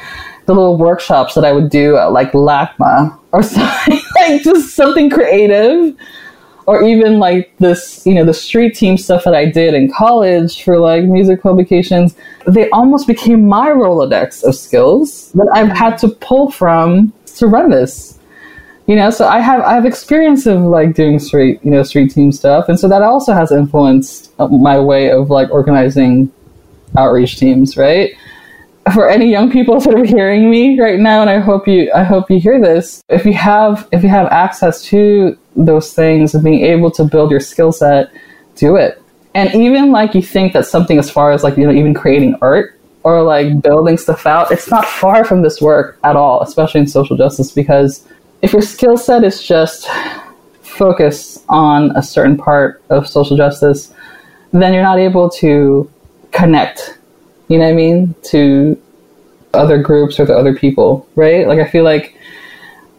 the 0.45 0.54
little 0.54 0.78
workshops 0.78 1.36
that 1.36 1.45
I 1.45 1.54
would 1.54 1.69
do 1.69 1.95
at 1.97 2.12
like 2.12 2.32
LACMA 2.32 3.17
or 3.32 3.43
something, 3.43 3.99
like 4.15 4.41
just 4.41 4.76
something 4.76 5.10
creative 5.10 5.95
or 6.65 6.84
even 6.84 7.19
like 7.19 7.56
this, 7.58 8.06
you 8.06 8.13
know, 8.13 8.26
the 8.26 8.34
street 8.34 8.76
team 8.76 8.97
stuff 8.97 9.23
that 9.26 9.36
I 9.36 9.45
did 9.45 9.73
in 9.73 9.91
college 9.91 10.63
for 10.63 10.80
like 10.80 11.04
music 11.04 11.41
publications, 11.41 12.15
they 12.47 12.69
almost 12.69 13.08
became 13.08 13.47
my 13.47 13.69
Rolodex 13.69 14.43
of 14.43 14.56
skills 14.56 15.32
that 15.34 15.49
I've 15.54 15.69
had 15.69 15.97
to 15.99 16.10
pull 16.10 16.52
from 16.52 17.13
to 17.38 17.47
run 17.47 17.69
this. 17.69 18.19
You 18.86 18.97
know, 18.97 19.10
so 19.10 19.28
I 19.28 19.39
have 19.39 19.62
I 19.62 19.76
have 19.76 19.86
experience 19.86 20.45
of 20.45 20.60
like 20.60 20.93
doing 20.93 21.17
street, 21.17 21.60
you 21.63 21.71
know, 21.71 21.84
street 21.84 22.12
team 22.12 22.34
stuff, 22.34 22.67
and 22.67 22.78
so 22.78 22.89
that 22.89 23.02
also 23.02 23.34
has 23.34 23.49
influenced 23.52 24.38
my 24.38 24.78
way 24.78 25.10
of 25.10 25.30
like 25.30 25.49
organizing 25.52 26.30
outreach 26.97 27.38
teams, 27.38 27.78
right? 27.78 28.12
for 28.93 29.10
any 29.10 29.30
young 29.30 29.50
people 29.52 29.80
sort 29.80 30.00
of 30.00 30.08
hearing 30.08 30.50
me 30.50 30.80
right 30.80 31.00
now 31.00 31.22
and 31.22 31.30
i 31.30 31.39
hope 31.39 31.67
you 31.67 31.89
i 31.96 32.04
hope 32.04 32.30
you 32.30 32.39
hear 32.39 32.60
this 32.60 33.02
if 33.08 33.26
you 33.26 33.34
have 33.34 33.88
if 33.91 34.04
you 34.04 34.10
have 34.10 34.28
access 34.28 34.84
to 34.84 35.38
those 35.56 35.93
things 35.93 36.34
and 36.34 36.43
being 36.43 36.62
able 36.62 36.91
to 36.91 37.04
build 37.04 37.32
your 37.32 37.39
skill 37.39 37.72
set, 37.72 38.12
do 38.56 38.76
it. 38.76 39.02
And 39.36 39.54
even 39.56 39.91
like 39.91 40.13
you 40.13 40.22
think 40.22 40.54
that 40.54 40.65
something 40.65 41.00
as 41.00 41.10
far 41.10 41.32
as 41.32 41.43
like, 41.43 41.58
you 41.58 41.65
know, 41.65 41.74
even 41.74 41.93
creating 41.93 42.36
art 42.41 42.80
or 43.04 43.24
like 43.24 43.62
building 43.62 43.98
stuff 43.98 44.26
out, 44.26 44.52
it's 44.52 44.69
not 44.69 44.86
far 44.86 45.26
from 45.26 45.41
this 45.41 45.60
work 45.60 45.98
at 46.04 46.15
all, 46.15 46.41
especially 46.41 46.82
in 46.82 46.88
social 46.88 47.17
justice, 47.17 47.52
because 47.52 48.08
if 48.41 48.54
your 48.54 48.62
skill 48.62 48.98
set 48.98 49.24
is 49.24 49.41
just 49.41 49.88
focus 50.62 51.43
on 51.50 51.96
a 51.96 52.04
certain 52.04 52.38
part 52.38 52.82
of 52.89 53.08
social 53.08 53.36
justice, 53.36 53.93
then 54.52 54.74
you're 54.74 54.84
not 54.84 55.00
able 55.00 55.30
to 55.30 55.89
connect, 56.32 57.00
you 57.47 57.58
know 57.58 57.65
what 57.65 57.71
I 57.71 57.75
mean, 57.75 58.15
to 58.23 58.82
other 59.53 59.82
groups 59.82 60.19
or 60.19 60.25
to 60.25 60.36
other 60.36 60.56
people, 60.56 61.08
right? 61.15 61.47
Like 61.47 61.60
I 61.60 61.69
feel 61.69 61.84
like 61.84 62.17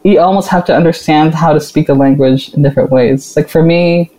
you 0.05 0.21
almost 0.21 0.49
have 0.49 0.65
to 0.67 0.77
understand 0.77 1.35
how 1.35 1.53
to 1.53 1.61
speak 1.61 1.87
the 1.87 1.95
language 1.95 2.53
in 2.55 2.63
different 2.63 2.91
ways. 2.91 3.37
Like 3.37 3.49
for 3.49 3.63
me, 3.63 4.11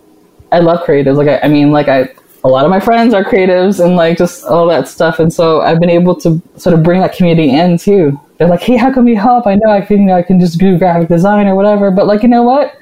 I 0.52 0.60
love 0.60 0.86
creatives. 0.86 1.16
Like 1.16 1.28
I, 1.28 1.46
I 1.46 1.48
mean, 1.48 1.72
like 1.72 1.88
I 1.88 2.10
a 2.44 2.48
lot 2.48 2.64
of 2.64 2.70
my 2.70 2.80
friends 2.80 3.14
are 3.16 3.24
creatives 3.24 3.84
and 3.84 3.96
like 3.96 4.20
just 4.20 4.46
all 4.46 4.68
that 4.68 4.88
stuff. 4.88 5.18
And 5.18 5.34
so 5.34 5.62
I've 5.62 5.80
been 5.80 5.90
able 5.90 6.16
to 6.18 6.40
sort 6.58 6.76
of 6.76 6.84
bring 6.84 7.02
that 7.02 7.16
community 7.16 7.50
in 7.50 7.80
too. 7.80 8.20
They're 8.38 8.48
like, 8.48 8.62
hey, 8.62 8.78
how 8.78 8.94
can 8.94 9.04
we 9.04 9.16
help? 9.16 9.48
I 9.48 9.56
know 9.56 9.72
I 9.72 9.82
can, 9.82 10.02
you 10.02 10.06
know, 10.06 10.16
I 10.16 10.22
can 10.22 10.40
just 10.40 10.60
do 10.60 10.78
graphic 10.78 11.08
design 11.08 11.48
or 11.48 11.56
whatever. 11.56 11.90
But 11.90 12.06
like, 12.06 12.22
you 12.22 12.30
know 12.30 12.44
what? 12.44 12.78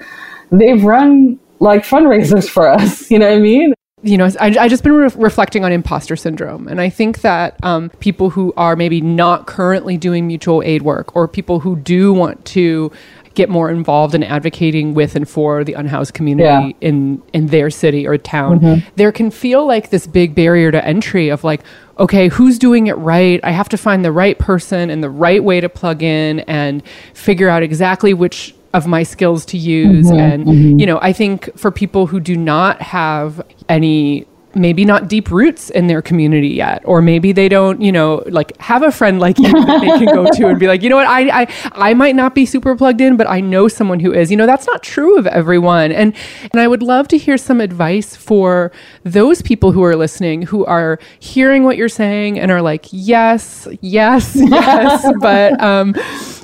They've 0.51 0.83
run 0.83 1.39
like 1.59 1.83
fundraisers 1.83 2.49
for 2.55 2.67
us. 2.67 3.09
You 3.09 3.19
know 3.19 3.29
what 3.29 3.37
I 3.37 3.39
mean? 3.39 3.73
You 4.03 4.17
know, 4.17 4.29
I, 4.39 4.47
I 4.59 4.67
just 4.67 4.83
been 4.83 4.93
re- 4.93 5.09
reflecting 5.15 5.63
on 5.63 5.71
imposter 5.71 6.15
syndrome, 6.15 6.67
and 6.67 6.81
I 6.81 6.89
think 6.89 7.21
that 7.21 7.57
um, 7.63 7.89
people 8.01 8.29
who 8.29 8.53
are 8.57 8.75
maybe 8.75 8.99
not 8.99 9.47
currently 9.47 9.97
doing 9.97 10.27
mutual 10.27 10.61
aid 10.63 10.81
work, 10.81 11.15
or 11.15 11.27
people 11.27 11.61
who 11.61 11.77
do 11.77 12.13
want 12.13 12.43
to 12.47 12.91
get 13.33 13.49
more 13.49 13.69
involved 13.71 14.13
in 14.13 14.21
advocating 14.23 14.93
with 14.93 15.15
and 15.15 15.27
for 15.27 15.63
the 15.63 15.73
unhoused 15.73 16.13
community 16.13 16.75
yeah. 16.79 16.87
in 16.87 17.21
in 17.31 17.47
their 17.47 17.69
city 17.69 18.05
or 18.05 18.17
town, 18.17 18.59
mm-hmm. 18.59 18.87
there 18.97 19.11
can 19.11 19.31
feel 19.31 19.65
like 19.65 19.89
this 19.89 20.05
big 20.05 20.35
barrier 20.35 20.69
to 20.69 20.85
entry 20.85 21.29
of 21.29 21.43
like, 21.43 21.61
okay, 21.97 22.27
who's 22.27 22.59
doing 22.59 22.87
it 22.87 22.97
right? 22.97 23.39
I 23.41 23.51
have 23.51 23.69
to 23.69 23.77
find 23.77 24.03
the 24.03 24.11
right 24.11 24.37
person 24.37 24.89
and 24.89 25.01
the 25.01 25.09
right 25.09 25.43
way 25.43 25.61
to 25.61 25.69
plug 25.69 26.03
in 26.03 26.41
and 26.41 26.83
figure 27.13 27.49
out 27.49 27.63
exactly 27.63 28.13
which 28.13 28.53
of 28.73 28.87
my 28.87 29.03
skills 29.03 29.45
to 29.45 29.57
use 29.57 30.07
mm-hmm, 30.07 30.19
and 30.19 30.45
mm-hmm. 30.45 30.79
you 30.79 30.85
know 30.85 30.99
i 31.01 31.13
think 31.13 31.49
for 31.57 31.71
people 31.71 32.07
who 32.07 32.19
do 32.19 32.35
not 32.35 32.81
have 32.81 33.41
any 33.69 34.25
maybe 34.55 34.85
not 34.85 35.07
deep 35.07 35.31
roots 35.31 35.69
in 35.69 35.87
their 35.87 36.01
community 36.01 36.49
yet 36.49 36.81
or 36.85 37.01
maybe 37.01 37.31
they 37.31 37.49
don't 37.49 37.81
you 37.81 37.91
know 37.91 38.23
like 38.27 38.55
have 38.59 38.83
a 38.83 38.91
friend 38.91 39.19
like 39.19 39.37
you 39.39 39.51
that 39.51 39.81
they 39.81 39.87
can 39.87 40.05
go 40.05 40.25
to 40.31 40.47
and 40.47 40.59
be 40.59 40.67
like 40.67 40.81
you 40.81 40.89
know 40.89 40.95
what? 40.95 41.07
I, 41.07 41.43
I 41.43 41.47
i 41.73 41.93
might 41.93 42.15
not 42.15 42.35
be 42.35 42.45
super 42.45 42.75
plugged 42.75 43.01
in 43.01 43.17
but 43.17 43.29
i 43.29 43.39
know 43.39 43.67
someone 43.67 43.99
who 43.99 44.13
is. 44.13 44.31
You 44.31 44.37
know 44.37 44.45
that's 44.45 44.67
not 44.67 44.83
true 44.83 45.17
of 45.17 45.27
everyone. 45.27 45.91
And 45.91 46.15
and 46.51 46.61
i 46.61 46.67
would 46.67 46.83
love 46.83 47.07
to 47.09 47.17
hear 47.17 47.37
some 47.37 47.61
advice 47.61 48.15
for 48.15 48.71
those 49.03 49.41
people 49.41 49.71
who 49.71 49.83
are 49.83 49.95
listening 49.95 50.43
who 50.43 50.65
are 50.65 50.99
hearing 51.19 51.63
what 51.63 51.77
you're 51.77 51.89
saying 51.89 52.39
and 52.39 52.51
are 52.51 52.61
like 52.61 52.85
yes 52.91 53.67
yes 53.81 54.35
yes 54.35 55.05
but 55.19 55.59
um 55.61 55.93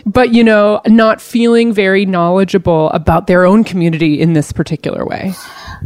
but 0.06 0.34
you 0.34 0.43
know 0.43 0.82
not 0.88 1.22
feeling 1.22 1.74
very 1.74 2.06
knowledgeable 2.06 2.89
about 2.91 3.28
their 3.28 3.45
own 3.45 3.63
community 3.63 4.19
in 4.19 4.34
this 4.34 4.52
particular 4.52 5.06
way. 5.06 5.34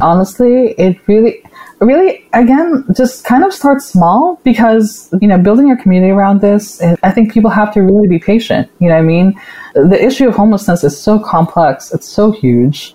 Honestly 0.00 0.74
it 0.78 0.96
really 1.06 1.42
really 1.80 2.26
again 2.32 2.84
just 2.96 3.24
kind 3.24 3.44
of 3.44 3.52
start 3.52 3.82
small 3.82 4.40
because 4.44 5.12
you 5.20 5.28
know 5.28 5.38
building 5.38 5.66
your 5.66 5.76
community 5.76 6.10
around 6.10 6.40
this 6.40 6.80
i 7.02 7.10
think 7.10 7.32
people 7.32 7.50
have 7.50 7.72
to 7.72 7.80
really 7.80 8.08
be 8.08 8.18
patient 8.18 8.70
you 8.78 8.88
know 8.88 8.96
i 8.96 9.02
mean? 9.02 9.38
The 9.74 10.00
issue 10.00 10.28
of 10.28 10.36
homelessness 10.36 10.84
is 10.84 10.98
so 10.98 11.18
complex 11.18 11.92
it's 11.92 12.08
so 12.08 12.30
huge 12.30 12.94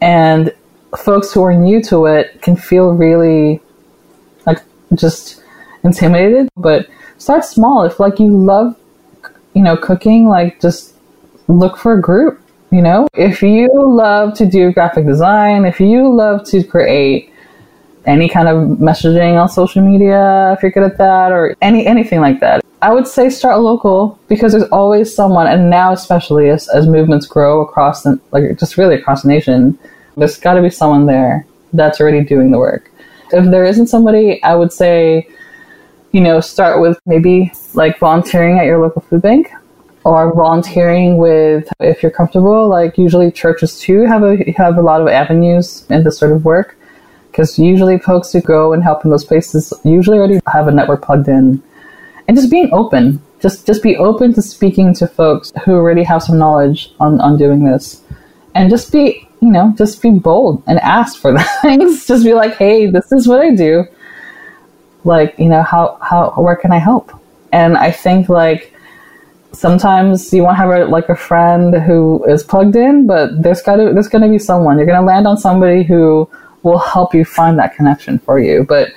and 0.00 0.52
folks 0.96 1.32
who 1.32 1.42
are 1.42 1.54
new 1.54 1.82
to 1.84 2.06
it 2.06 2.40
can 2.42 2.56
feel 2.56 2.92
really 2.92 3.60
like 4.46 4.62
just 4.94 5.42
intimidated 5.84 6.48
but 6.56 6.88
start 7.18 7.44
small. 7.44 7.84
If 7.84 8.00
like 8.00 8.18
you 8.18 8.28
love 8.28 8.76
you 9.54 9.62
know 9.62 9.76
cooking 9.76 10.28
like 10.28 10.60
just 10.60 10.94
look 11.48 11.76
for 11.76 11.94
a 11.94 12.00
group 12.00 12.40
you 12.72 12.80
know? 12.80 13.08
If 13.14 13.42
you 13.42 13.68
love 13.74 14.34
to 14.34 14.46
do 14.46 14.72
graphic 14.72 15.06
design 15.06 15.64
if 15.64 15.80
you 15.80 16.12
love 16.12 16.44
to 16.46 16.64
create 16.64 17.29
any 18.10 18.28
kind 18.28 18.48
of 18.48 18.78
messaging 18.78 19.40
on 19.40 19.48
social 19.48 19.82
media 19.82 20.52
if 20.52 20.62
you're 20.62 20.72
good 20.72 20.82
at 20.82 20.98
that 20.98 21.32
or 21.32 21.56
any 21.62 21.86
anything 21.86 22.20
like 22.20 22.40
that. 22.40 22.64
I 22.82 22.92
would 22.92 23.06
say 23.06 23.28
start 23.28 23.60
local 23.60 24.18
because 24.28 24.52
there's 24.52 24.68
always 24.70 25.14
someone, 25.14 25.46
and 25.46 25.68
now 25.68 25.92
especially 25.92 26.48
as, 26.48 26.68
as 26.70 26.86
movements 26.86 27.26
grow 27.26 27.60
across 27.60 28.02
the 28.02 28.18
like 28.32 28.58
just 28.58 28.76
really 28.76 28.96
across 28.96 29.22
the 29.22 29.28
nation, 29.28 29.78
there's 30.16 30.38
got 30.38 30.54
to 30.54 30.62
be 30.62 30.70
someone 30.70 31.06
there 31.06 31.46
that's 31.72 32.00
already 32.00 32.24
doing 32.24 32.50
the 32.50 32.58
work. 32.58 32.90
If 33.32 33.50
there 33.50 33.64
isn't 33.64 33.86
somebody, 33.86 34.42
I 34.42 34.56
would 34.56 34.72
say, 34.72 35.28
you 36.12 36.20
know, 36.20 36.40
start 36.40 36.80
with 36.80 36.98
maybe 37.06 37.52
like 37.74 37.98
volunteering 37.98 38.58
at 38.58 38.64
your 38.64 38.80
local 38.80 39.02
food 39.02 39.22
bank 39.22 39.52
or 40.04 40.34
volunteering 40.34 41.18
with 41.18 41.68
if 41.80 42.02
you're 42.02 42.10
comfortable 42.10 42.68
like 42.68 42.96
usually 42.96 43.30
churches 43.30 43.78
too 43.78 44.06
have 44.06 44.22
a 44.22 44.50
have 44.56 44.78
a 44.78 44.82
lot 44.82 45.00
of 45.00 45.08
avenues 45.08 45.84
in 45.90 46.02
this 46.02 46.18
sort 46.18 46.32
of 46.32 46.44
work 46.44 46.78
because 47.30 47.58
usually 47.58 47.98
folks 47.98 48.32
who 48.32 48.40
go 48.40 48.72
and 48.72 48.82
help 48.82 49.04
in 49.04 49.10
those 49.10 49.24
places 49.24 49.72
usually 49.84 50.18
already 50.18 50.40
have 50.46 50.68
a 50.68 50.72
network 50.72 51.02
plugged 51.02 51.28
in. 51.28 51.62
And 52.28 52.36
just 52.36 52.50
being 52.50 52.70
open. 52.72 53.22
Just 53.40 53.66
just 53.66 53.82
be 53.82 53.96
open 53.96 54.34
to 54.34 54.42
speaking 54.42 54.92
to 54.94 55.06
folks 55.06 55.52
who 55.64 55.72
already 55.72 56.02
have 56.02 56.22
some 56.22 56.38
knowledge 56.38 56.92
on 57.00 57.20
on 57.20 57.36
doing 57.38 57.64
this. 57.64 58.02
And 58.54 58.68
just 58.68 58.92
be 58.92 59.28
you 59.40 59.50
know 59.50 59.72
just 59.78 60.02
be 60.02 60.10
bold 60.10 60.62
and 60.66 60.78
ask 60.80 61.18
for 61.18 61.36
things. 61.62 62.06
Just 62.06 62.24
be 62.24 62.34
like 62.34 62.56
hey 62.56 62.86
this 62.86 63.10
is 63.12 63.26
what 63.26 63.40
i 63.40 63.54
do. 63.54 63.84
Like 65.04 65.34
you 65.38 65.48
know 65.48 65.62
how 65.62 65.98
how 66.02 66.32
where 66.36 66.56
can 66.56 66.72
i 66.72 66.78
help? 66.78 67.12
And 67.52 67.76
i 67.76 67.90
think 67.90 68.28
like 68.28 68.74
sometimes 69.52 70.32
you 70.32 70.44
want 70.44 70.56
to 70.56 70.62
have 70.62 70.70
a, 70.70 70.84
like 70.84 71.08
a 71.08 71.16
friend 71.16 71.74
who 71.74 72.24
is 72.26 72.44
plugged 72.44 72.76
in 72.76 73.04
but 73.06 73.42
there's 73.42 73.62
got 73.62 73.76
to 73.76 73.92
there's 73.92 74.08
going 74.08 74.22
to 74.22 74.28
be 74.28 74.38
someone. 74.38 74.76
You're 74.76 74.86
going 74.86 75.00
to 75.00 75.06
land 75.06 75.26
on 75.26 75.38
somebody 75.38 75.82
who 75.82 76.28
will 76.62 76.78
help 76.78 77.14
you 77.14 77.24
find 77.24 77.58
that 77.58 77.74
connection 77.74 78.18
for 78.18 78.38
you. 78.38 78.64
But 78.64 78.92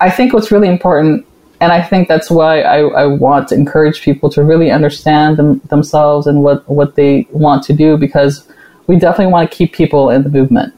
I 0.00 0.10
think 0.10 0.32
what's 0.32 0.50
really 0.50 0.68
important, 0.68 1.26
and 1.60 1.72
I 1.72 1.82
think 1.82 2.08
that's 2.08 2.30
why 2.30 2.62
I, 2.62 2.78
I 2.80 3.06
want 3.06 3.48
to 3.48 3.54
encourage 3.54 4.02
people 4.02 4.30
to 4.30 4.42
really 4.42 4.70
understand 4.70 5.36
them, 5.36 5.60
themselves 5.68 6.26
and 6.26 6.42
what, 6.42 6.68
what 6.68 6.96
they 6.96 7.26
want 7.30 7.62
to 7.64 7.72
do, 7.72 7.96
because 7.96 8.48
we 8.86 8.96
definitely 8.96 9.32
want 9.32 9.50
to 9.50 9.56
keep 9.56 9.72
people 9.72 10.10
in 10.10 10.22
the 10.22 10.30
movement. 10.30 10.74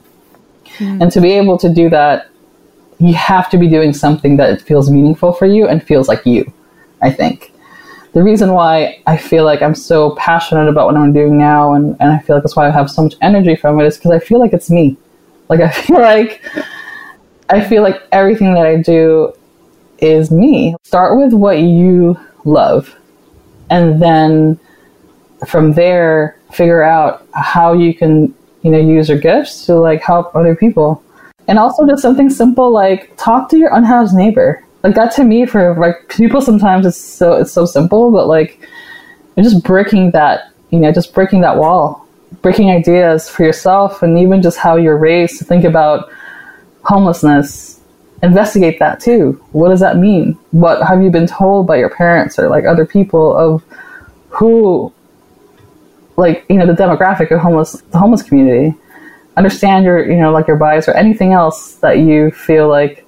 Mm. 0.78 1.02
And 1.02 1.12
to 1.12 1.20
be 1.20 1.32
able 1.32 1.58
to 1.58 1.72
do 1.72 1.88
that, 1.90 2.28
you 2.98 3.14
have 3.14 3.50
to 3.50 3.58
be 3.58 3.68
doing 3.68 3.92
something 3.92 4.36
that 4.36 4.60
feels 4.62 4.90
meaningful 4.90 5.32
for 5.32 5.46
you 5.46 5.66
and 5.66 5.82
feels 5.82 6.08
like 6.08 6.24
you, 6.26 6.52
I 7.02 7.10
think. 7.10 7.52
The 8.12 8.22
reason 8.22 8.52
why 8.52 9.02
I 9.06 9.16
feel 9.16 9.44
like 9.44 9.60
I'm 9.60 9.74
so 9.74 10.14
passionate 10.14 10.68
about 10.68 10.86
what 10.86 10.96
I'm 10.96 11.12
doing 11.12 11.36
now 11.36 11.74
and, 11.74 11.96
and 11.98 12.12
I 12.12 12.18
feel 12.20 12.36
like 12.36 12.44
that's 12.44 12.54
why 12.54 12.68
I 12.68 12.70
have 12.70 12.88
so 12.88 13.02
much 13.02 13.14
energy 13.20 13.56
from 13.56 13.80
it 13.80 13.86
is 13.86 13.96
because 13.96 14.12
I 14.12 14.20
feel 14.20 14.38
like 14.38 14.52
it's 14.52 14.70
me. 14.70 14.96
Like 15.48 15.60
I 15.60 15.70
feel 15.70 16.00
like 16.00 16.42
I 17.48 17.60
feel 17.60 17.82
like 17.82 18.02
everything 18.12 18.54
that 18.54 18.66
I 18.66 18.80
do 18.80 19.32
is 19.98 20.30
me. 20.30 20.74
Start 20.82 21.18
with 21.18 21.32
what 21.32 21.58
you 21.60 22.18
love 22.44 22.94
and 23.70 24.00
then 24.00 24.58
from 25.46 25.72
there 25.72 26.38
figure 26.52 26.82
out 26.82 27.26
how 27.34 27.72
you 27.72 27.94
can, 27.94 28.34
you 28.62 28.70
know, 28.70 28.78
use 28.78 29.08
your 29.08 29.18
gifts 29.18 29.66
to 29.66 29.74
like 29.74 30.00
help 30.00 30.34
other 30.34 30.54
people. 30.54 31.02
And 31.48 31.58
also 31.58 31.86
just 31.86 32.00
something 32.00 32.30
simple 32.30 32.70
like 32.70 33.14
talk 33.16 33.48
to 33.50 33.58
your 33.58 33.74
unhoused 33.74 34.14
neighbor. 34.14 34.64
Like 34.82 34.94
that 34.94 35.12
to 35.16 35.24
me 35.24 35.46
for 35.46 35.74
like 35.78 36.08
people 36.08 36.40
sometimes 36.40 36.86
it's 36.86 36.98
so 36.98 37.34
it's 37.34 37.52
so 37.52 37.66
simple, 37.66 38.10
but 38.10 38.26
like 38.26 38.66
just 39.36 39.62
breaking 39.64 40.12
that, 40.12 40.52
you 40.70 40.78
know, 40.78 40.92
just 40.92 41.12
breaking 41.12 41.40
that 41.42 41.56
wall 41.56 42.03
breaking 42.42 42.70
ideas 42.70 43.28
for 43.28 43.44
yourself 43.44 44.02
and 44.02 44.18
even 44.18 44.42
just 44.42 44.58
how 44.58 44.76
you're 44.76 44.98
raised 44.98 45.38
to 45.38 45.44
think 45.44 45.64
about 45.64 46.10
homelessness 46.82 47.74
investigate 48.24 48.78
that 48.78 49.00
too. 49.00 49.32
What 49.52 49.68
does 49.68 49.80
that 49.80 49.98
mean? 49.98 50.38
What 50.50 50.86
have 50.86 51.02
you 51.02 51.10
been 51.10 51.26
told 51.26 51.66
by 51.66 51.76
your 51.76 51.90
parents 51.90 52.38
or 52.38 52.48
like 52.48 52.64
other 52.64 52.86
people 52.86 53.36
of 53.36 53.62
who 54.30 54.92
like 56.16 56.44
you 56.48 56.56
know 56.56 56.66
the 56.66 56.72
demographic 56.72 57.30
of 57.30 57.40
homeless 57.40 57.72
the 57.90 57.98
homeless 57.98 58.22
community? 58.22 58.76
Understand 59.36 59.84
your 59.84 60.10
you 60.10 60.16
know 60.16 60.32
like 60.32 60.46
your 60.46 60.56
bias 60.56 60.88
or 60.88 60.92
anything 60.92 61.32
else 61.32 61.74
that 61.76 61.98
you 61.98 62.30
feel 62.30 62.68
like 62.68 63.06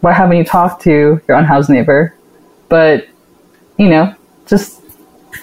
why 0.00 0.12
haven't 0.12 0.36
you 0.36 0.44
talked 0.44 0.82
to 0.82 1.20
your 1.28 1.36
unhoused 1.36 1.70
neighbor? 1.70 2.14
But 2.68 3.06
you 3.78 3.88
know 3.88 4.14
just 4.46 4.82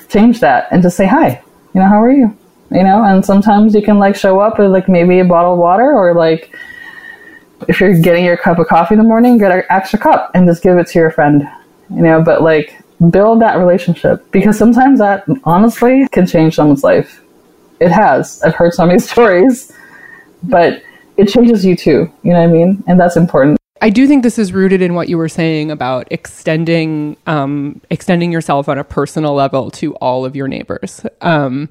change 0.10 0.40
that 0.42 0.68
and 0.72 0.82
just 0.84 0.98
say 0.98 1.06
hi. 1.06 1.42
You 1.74 1.82
know 1.82 1.88
how 1.88 2.02
are 2.02 2.12
you 2.12 2.36
you 2.72 2.84
know? 2.84 3.04
And 3.04 3.24
sometimes 3.24 3.74
you 3.76 3.82
can 3.82 4.00
like 4.00 4.16
show 4.16 4.40
up 4.40 4.60
with 4.60 4.72
like 4.72 4.88
maybe 4.88 5.20
a 5.20 5.26
bottle 5.26 5.54
of 5.54 5.60
water 5.60 5.92
or 5.92 6.14
like 6.14 6.56
if 7.68 7.80
you're 7.80 7.98
getting 8.00 8.26
your 8.26 8.38
cup 8.38 8.60
of 8.60 8.68
coffee 8.68 8.96
in 8.96 9.00
the 9.00 9.08
morning 9.08 9.38
get 9.38 9.52
an 9.52 9.64
extra 9.70 9.98
cup 9.98 10.32
and 10.34 10.48
just 10.48 10.62
give 10.62 10.78
it 10.78 10.88
to 10.88 11.00
your 11.00 11.12
friend 11.12 11.48
you 11.90 12.02
know? 12.02 12.22
But 12.22 12.42
like 12.42 12.82
build 13.10 13.42
that 13.42 13.58
relationship 13.58 14.30
because 14.32 14.58
sometimes 14.58 15.00
that 15.00 15.26
honestly 15.44 16.08
can 16.12 16.26
change 16.26 16.56
someone's 16.56 16.84
life. 16.84 17.22
It 17.80 17.92
has. 17.92 18.42
I've 18.42 18.56
heard 18.56 18.74
so 18.74 18.86
many 18.86 19.00
stories 19.12 19.72
but 20.44 20.82
it 21.18 21.28
changes 21.28 21.66
you 21.66 21.76
too 21.76 22.12
you 22.24 22.34
know 22.34 22.40
what 22.40 22.50
i 22.50 22.52
mean? 22.52 22.84
And 22.88 23.00
that's 23.00 23.18
important 23.18 23.58
I 23.86 23.92
do 23.92 24.08
think 24.08 24.24
this 24.24 24.40
is 24.40 24.52
rooted 24.52 24.82
in 24.82 24.96
what 24.96 25.10
you 25.10 25.18
were 25.20 25.30
saying 25.30 25.70
about 25.70 26.08
extending 26.10 27.18
um, 27.28 27.82
extending 27.92 28.32
yourself 28.32 28.68
on 28.68 28.80
a 28.80 28.84
personal 28.84 29.36
level 29.36 29.70
to 29.70 29.94
all 29.98 30.26
of 30.26 30.36
your 30.36 30.48
neighbors. 30.48 31.06
Um, 31.22 31.70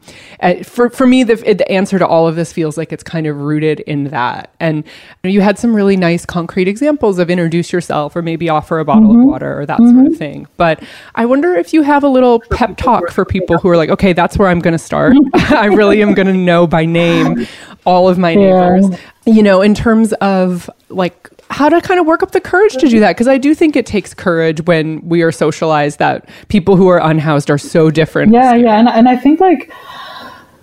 for 0.63 0.91
for 0.91 1.09
me, 1.09 1.25
the, 1.25 1.35
the 1.35 1.69
answer 1.69 1.99
to 1.99 2.07
all 2.07 2.29
of 2.29 2.37
this 2.37 2.53
feels 2.53 2.79
like 2.79 2.93
it's 2.93 3.03
kind 3.03 3.27
of 3.27 3.41
rooted 3.41 3.81
in 3.81 4.05
that. 4.11 4.55
And 4.61 4.85
you 5.25 5.41
had 5.41 5.59
some 5.59 5.75
really 5.75 5.97
nice 5.97 6.25
concrete 6.25 6.69
examples 6.69 7.19
of 7.19 7.31
introduce 7.31 7.73
yourself 7.73 8.15
or 8.15 8.23
maybe 8.23 8.49
offer 8.49 8.79
a 8.79 8.85
bottle 8.85 9.09
mm-hmm. 9.09 9.23
of 9.23 9.27
water 9.27 9.59
or 9.59 9.67
that 9.67 9.81
mm-hmm. 9.81 9.97
sort 9.99 10.13
of 10.13 10.17
thing. 10.17 10.47
But 10.57 10.85
I 11.17 11.27
wonder 11.27 11.57
if 11.57 11.73
you 11.73 11.83
have 11.83 12.05
a 12.05 12.09
little 12.09 12.39
pep 12.53 12.77
talk 12.77 13.11
for 13.11 13.25
people 13.25 13.59
who 13.59 13.69
are 13.71 13.77
like, 13.77 13.91
okay, 13.91 14.13
that's 14.13 14.39
where 14.39 14.47
I'm 14.47 14.61
going 14.61 14.71
to 14.71 14.79
start. 14.79 15.17
I 15.35 15.65
really 15.65 16.01
am 16.01 16.15
going 16.15 16.29
to 16.29 16.33
know 16.33 16.69
by 16.69 16.85
name 16.85 17.49
all 17.85 18.09
of 18.09 18.19
my 18.19 18.37
neighbors. 18.37 18.89
Yeah. 18.89 18.99
You 19.27 19.43
know, 19.43 19.63
in 19.63 19.75
terms 19.75 20.13
of 20.21 20.71
like 20.91 21.34
how 21.51 21.69
to 21.69 21.81
kind 21.81 22.01
of 22.01 22.07
work 22.07 22.23
up 22.23 22.33
the 22.33 22.41
courage 22.41 22.75
to 22.75 22.89
do 22.89 23.01
that 23.01 23.13
because 23.13 23.29
I 23.29 23.39
do 23.39 23.55
think 23.55 23.77
it 23.77 23.87
takes 23.87 24.15
courage 24.15 24.61
when 24.67 25.07
we 25.09 25.23
are 25.23 25.33
socialized 25.33 25.99
that 25.99 26.29
people 26.49 26.77
who 26.77 26.89
are 26.89 27.01
unhoused 27.01 27.51
are 27.51 27.59
so 27.59 27.91
different. 27.91 28.33
Yeah, 28.33 28.55
yeah, 28.55 28.79
and 28.79 28.89
and 28.89 29.09
I 29.09 29.17
think 29.17 29.41
like 29.41 29.73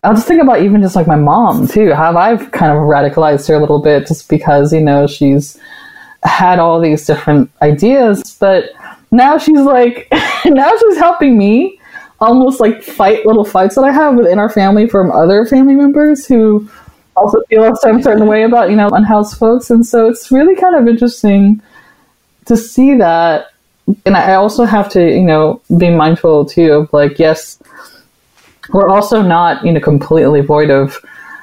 I'll 0.04 0.16
just 0.16 0.28
think 0.28 0.42
about 0.42 0.62
even 0.62 0.82
just 0.82 0.96
like 0.96 1.08
my 1.08 1.16
mom 1.16 1.68
too. 1.68 1.94
How 1.94 2.16
I've 2.18 2.52
kind 2.52 2.72
of 2.72 2.80
radicalized 2.80 3.48
her 3.48 3.56
a 3.56 3.60
little 3.60 3.82
bit 3.82 4.08
just 4.08 4.30
because 4.30 4.74
you 4.74 4.82
know 4.82 5.08
she's 5.08 5.60
had 6.24 6.60
all 6.60 6.80
these 6.80 7.06
different 7.06 7.52
ideas, 7.62 8.36
but 8.40 8.72
now 9.12 9.38
she's 9.38 9.62
like 9.62 10.08
now 10.46 10.72
she's 10.78 10.98
helping 10.98 11.38
me 11.38 11.80
almost 12.20 12.60
like 12.60 12.84
fight 12.84 13.26
little 13.26 13.44
fights 13.46 13.76
that 13.76 13.84
I 13.84 13.92
have 13.92 14.16
within 14.16 14.40
our 14.40 14.50
family 14.50 14.88
from 14.88 15.12
other 15.12 15.46
family 15.46 15.74
members 15.74 16.28
who 16.28 16.70
also 17.16 17.42
feel 17.50 17.64
a 17.66 17.76
certain 17.76 18.28
way 18.28 18.44
about 18.44 18.70
you 18.70 18.76
know 18.76 18.90
unhoused 18.90 19.38
folks, 19.38 19.70
and 19.70 19.86
so 19.86 20.08
it's 20.08 20.32
really 20.32 20.56
kind 20.56 20.76
of 20.76 20.88
interesting 20.88 21.62
to 22.46 22.58
see 22.58 22.96
that. 22.98 23.48
And 24.06 24.16
I 24.16 24.36
also 24.36 24.64
have 24.66 24.90
to 24.90 25.02
you 25.02 25.24
know 25.24 25.62
be 25.78 25.90
mindful 25.90 26.46
too 26.46 26.74
of 26.74 26.94
like 26.94 27.20
yes, 27.20 27.62
we're 28.74 28.90
also 28.90 29.22
not 29.22 29.66
you 29.66 29.72
know 29.72 29.80
completely 29.80 30.42
void 30.42 30.70
of 30.70 30.98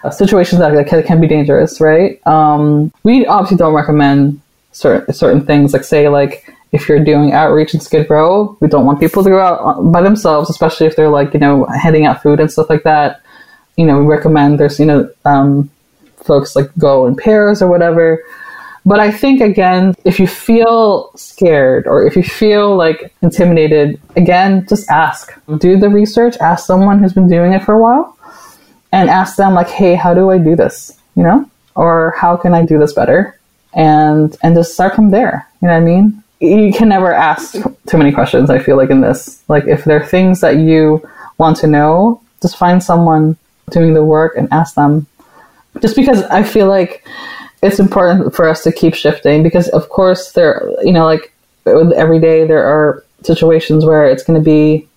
uh, 0.05 0.11
situations 0.11 0.61
that, 0.61 1.05
can, 1.07 1.21
be 1.21 1.27
dangerous, 1.27 1.81
right? 1.81 2.25
Um, 2.27 2.93
we 3.03 3.27
obviously 3.27 3.57
don't 3.57 3.75
recommend 3.75 4.41
certain 4.73 5.13
certain 5.13 5.45
things 5.45 5.73
like 5.73 5.83
say 5.83 6.09
like 6.09 6.55
if 6.71 6.89
you're 6.89 7.03
doing 7.03 7.33
outreach 7.33 7.75
in 7.75 7.81
Skid 7.81 8.09
Row, 8.11 8.57
we 8.61 8.69
don't 8.69 8.85
want 8.85 9.01
people 9.01 9.25
to 9.25 9.31
go 9.31 9.41
out 9.41 9.91
by 9.91 10.03
themselves, 10.03 10.51
especially 10.51 10.87
if 10.87 10.97
they're 10.97 11.09
like, 11.09 11.33
you 11.33 11.41
know, 11.41 11.65
heading 11.65 12.05
out 12.05 12.23
food 12.23 12.41
and 12.41 12.53
stuff 12.53 12.69
like 12.69 12.83
that 12.83 13.23
you 13.79 13.87
know, 13.87 14.01
we 14.01 14.07
recommend 14.07 14.59
there's, 14.59 14.79
you 14.81 14.87
know, 14.87 15.09
um, 15.25 15.71
folks 16.17 16.57
like 16.57 16.69
go 16.79 17.07
in 17.07 17.15
pairs 17.15 17.63
or 17.63 17.69
whatever. 17.69 18.23
But 18.85 18.99
I 18.99 19.13
think, 19.13 19.41
again, 19.41 19.95
if 20.05 20.19
you 20.19 20.27
feel 20.27 21.13
scared 21.15 21.87
or 21.87 22.05
if 22.05 22.17
you 22.17 22.25
feel 22.25 22.77
like 22.77 23.13
intimidated, 23.23 24.01
again, 24.17 24.67
just 24.69 24.91
ask. 24.91 25.33
Do 25.59 25.79
the 25.79 25.89
research, 25.89 26.37
ask 26.39 26.67
someone 26.67 26.99
who's 26.99 27.13
been 27.13 27.29
doing 27.29 27.53
it 27.53 27.63
for 27.63 27.75
a 27.75 27.83
while, 27.83 28.19
and 28.93 29.09
ask 29.09 29.37
them, 29.37 29.55
like, 29.55 29.69
hey, 29.69 29.95
how 29.95 30.13
do 30.13 30.31
I 30.31 30.39
do 30.39 30.57
this? 30.57 30.99
You 31.15 31.23
know? 31.23 31.51
Or 31.77 32.15
how 32.19 32.37
can 32.37 32.55
I 32.55 32.67
do 32.67 32.79
this 32.79 32.93
better? 32.93 33.39
And 33.75 34.37
and 34.43 34.57
just 34.57 34.75
start 34.75 34.97
from 34.97 35.11
there. 35.11 35.47
You 35.63 35.69
know 35.69 35.75
what 35.75 35.83
I 35.83 35.85
mean? 35.85 36.25
You 36.41 36.73
can 36.73 36.89
never 36.89 37.13
ask 37.13 37.53
too 37.53 37.99
many 37.99 38.11
questions, 38.11 38.51
I 38.51 38.59
feel 38.59 38.77
like, 38.77 38.91
in 38.91 39.03
this. 39.03 39.43
Like, 39.49 39.67
if 39.67 39.85
there 39.85 40.01
are 40.01 40.07
things 40.07 40.41
that 40.41 40.57
you 40.57 41.07
want 41.37 41.59
to 41.59 41.67
know, 41.67 42.21
just 42.43 42.57
find 42.57 42.83
someone 42.83 43.37
doing 43.71 43.95
the 43.95 44.05
work 44.05 44.35
and 44.37 44.49
ask 44.53 44.75
them. 44.75 45.07
Just 45.81 45.97
because 45.97 46.23
I 46.25 46.43
feel 46.43 46.67
like 46.67 47.07
it's 47.63 47.79
important 47.79 48.35
for 48.35 48.49
us 48.49 48.63
to 48.65 48.73
keep 48.73 48.95
shifting 48.95 49.43
because, 49.43 49.69
of 49.69 49.89
course, 49.89 50.33
there, 50.33 50.73
you 50.83 50.93
know, 50.93 51.05
like 51.05 51.33
every 51.67 52.21
day 52.21 52.47
there 52.47 52.65
are 52.65 53.05
situations 53.23 53.85
where 53.85 54.07
it's 54.07 54.23
going 54.23 54.39
to 54.39 54.45
be 54.45 54.89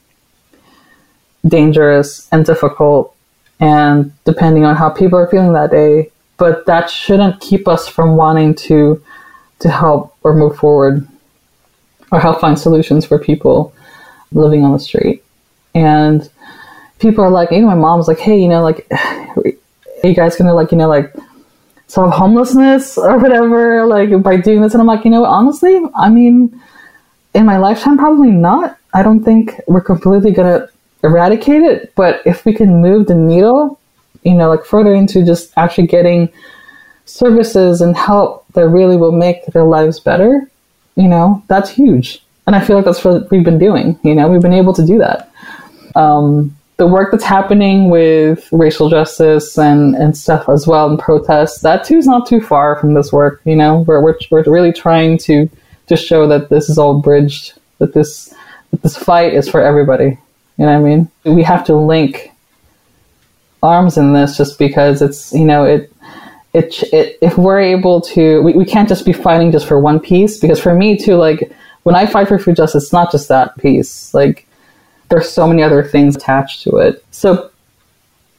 dangerous 1.48 2.28
and 2.32 2.46
difficult 2.46 3.16
and 3.60 4.12
depending 4.26 4.64
on 4.64 4.76
how 4.76 4.90
people 4.90 5.18
are 5.18 5.28
feeling 5.28 5.54
that 5.54 5.72
day 5.72 6.12
but 6.38 6.66
that 6.66 6.90
shouldn't 6.90 7.40
keep 7.42 7.68
us 7.68 7.88
from 7.88 8.16
wanting 8.16 8.54
to 8.54 9.02
to 9.60 9.70
help 9.70 10.16
or 10.24 10.34
move 10.36 10.56
forward 10.56 11.08
or 12.12 12.20
help 12.20 12.40
find 12.40 12.60
solutions 12.60 13.06
for 13.06 13.18
people 13.18 13.74
living 14.32 14.64
on 14.64 14.72
the 14.72 14.80
street 14.80 15.24
and 15.74 16.30
people 17.02 17.24
are 17.24 17.30
like, 17.30 17.52
even 17.52 17.66
my 17.66 17.76
mom's 17.76 18.08
like, 18.08 18.20
hey, 18.20 18.40
you 18.40 18.48
know, 18.48 18.64
like, 18.64 18.88
are 18.92 20.08
you 20.08 20.14
guys 20.16 20.36
gonna 20.36 20.54
like, 20.54 20.72
you 20.72 20.78
know, 20.78 20.88
like 20.88 21.14
solve 21.88 22.14
homelessness 22.14 22.98
or 22.98 23.18
whatever, 23.18 23.86
like 23.86 24.22
by 24.24 24.38
doing 24.38 24.62
this? 24.62 24.74
And 24.74 24.82
I'm 24.82 24.88
like, 24.88 25.04
you 25.04 25.12
know, 25.12 25.26
honestly, 25.26 25.82
I 25.96 26.10
mean, 26.10 26.62
in 27.34 27.46
my 27.46 27.58
lifetime, 27.58 27.98
probably 27.98 28.32
not. 28.32 28.78
I 28.94 29.04
don't 29.04 29.24
think 29.24 29.60
we're 29.68 29.82
completely 29.82 30.32
gonna 30.32 30.70
eradicate 31.04 31.64
it, 31.64 31.94
but 31.96 32.22
if 32.26 32.46
we 32.46 32.54
can 32.54 32.82
move 32.82 33.08
the 33.08 33.16
needle, 33.16 33.80
you 34.24 34.36
know, 34.36 34.50
like 34.50 34.66
further 34.66 34.94
into 34.94 35.26
just 35.26 35.52
actually 35.58 35.88
getting 35.88 36.32
services 37.06 37.82
and 37.82 37.98
help 37.98 38.46
that 38.54 38.68
really 38.68 38.96
will 38.96 39.12
make 39.12 39.46
their 39.48 39.64
lives 39.64 40.00
better, 40.00 40.48
you 40.96 41.08
know, 41.08 41.44
that's 41.48 41.70
huge. 41.70 42.24
And 42.46 42.56
I 42.56 42.60
feel 42.60 42.76
like 42.76 42.86
that's 42.86 43.04
what 43.04 43.30
we've 43.32 43.44
been 43.44 43.60
doing. 43.60 44.00
You 44.04 44.14
know, 44.14 44.30
we've 44.30 44.42
been 44.42 44.54
able 44.54 44.74
to 44.74 44.86
do 44.86 44.98
that. 45.00 45.32
Um, 45.96 46.56
the 46.82 46.88
work 46.88 47.12
that's 47.12 47.24
happening 47.24 47.92
with 47.92 48.50
racial 48.52 48.90
justice 48.90 49.56
and, 49.56 49.94
and 49.94 50.18
stuff 50.18 50.50
as 50.50 50.66
well 50.66 50.90
and 50.90 50.98
protests, 50.98 51.62
that 51.62 51.84
too 51.84 51.96
is 51.96 52.08
not 52.08 52.28
too 52.28 52.42
far 52.42 52.76
from 52.76 52.96
this 52.96 53.14
work. 53.14 53.40
You 53.46 53.56
know, 53.56 53.82
we're, 53.82 54.02
we're, 54.02 54.18
we're 54.32 54.44
really 54.48 54.74
trying 54.74 55.20
to 55.20 55.48
just 55.88 56.04
show 56.04 56.28
that 56.28 56.50
this 56.50 56.72
is 56.72 56.80
all 56.80 57.00
bridged, 57.00 57.54
that 57.78 57.94
this, 57.94 58.34
that 58.72 58.82
this 58.82 58.98
fight 58.98 59.36
is 59.36 59.48
for 59.48 59.62
everybody. 59.62 60.18
You 60.58 60.66
know 60.66 60.80
what 60.82 60.88
I 60.88 60.96
mean? 60.96 61.12
We 61.24 61.44
have 61.44 61.64
to 61.66 61.76
link 61.76 62.32
arms 63.62 63.96
in 63.96 64.14
this 64.14 64.36
just 64.36 64.58
because 64.58 65.04
it's, 65.04 65.32
you 65.34 65.46
know, 65.46 65.66
it, 65.66 65.94
it, 66.56 66.82
it 66.92 67.20
if 67.22 67.38
we're 67.38 67.62
able 67.62 68.02
to, 68.02 68.42
we, 68.42 68.54
we 68.54 68.66
can't 68.66 68.90
just 68.90 69.06
be 69.06 69.14
fighting 69.14 69.52
just 69.52 69.68
for 69.68 69.80
one 69.80 70.00
piece 70.00 70.40
because 70.40 70.60
for 70.60 70.74
me 70.74 70.98
too, 70.98 71.14
like 71.14 71.52
when 71.84 71.94
I 71.94 72.08
fight 72.08 72.28
for 72.28 72.40
food 72.40 72.56
justice, 72.56 72.86
it's 72.86 72.92
not 72.92 73.12
just 73.12 73.28
that 73.28 73.56
piece. 73.60 74.16
Like, 74.16 74.48
there's 75.12 75.30
so 75.30 75.48
many 75.48 75.62
other 75.62 75.84
things 75.84 76.16
attached 76.16 76.64
to 76.64 76.78
it. 76.78 77.06
So, 77.12 77.52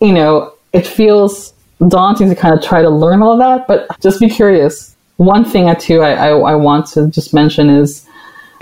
you 0.00 0.12
know, 0.12 0.54
it 0.72 0.86
feels 0.86 1.52
daunting 1.88 2.28
to 2.28 2.34
kind 2.34 2.54
of 2.54 2.62
try 2.62 2.82
to 2.82 2.90
learn 2.90 3.22
all 3.22 3.36
that, 3.36 3.68
but 3.68 3.88
just 4.00 4.18
be 4.18 4.28
curious. 4.28 4.96
One 5.18 5.44
thing 5.44 5.68
I 5.68 5.74
too 5.74 6.00
I, 6.00 6.12
I, 6.14 6.28
I 6.30 6.54
want 6.56 6.86
to 6.88 7.08
just 7.08 7.32
mention 7.34 7.70
is 7.70 8.06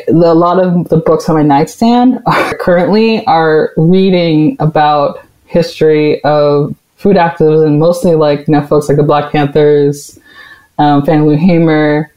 the, 0.09 0.33
a 0.33 0.35
lot 0.35 0.63
of 0.63 0.89
the 0.89 0.97
books 0.97 1.29
on 1.29 1.37
my 1.37 1.43
nightstand 1.43 2.19
are 2.27 2.55
currently 2.59 3.25
are 3.27 3.73
reading 3.77 4.57
about 4.61 5.25
history 5.47 6.23
of 6.25 6.75
food 6.97 7.17
activism, 7.17 7.79
mostly 7.79 8.15
like 8.15 8.47
you 8.47 8.53
know 8.53 8.67
folks 8.67 8.89
like 8.89 8.99
the 8.99 9.03
Black 9.03 9.33
Panthers, 9.33 10.19
um, 10.79 11.05
Fannie 11.05 11.25
Lou 11.25 11.37
Hamer. 11.37 12.13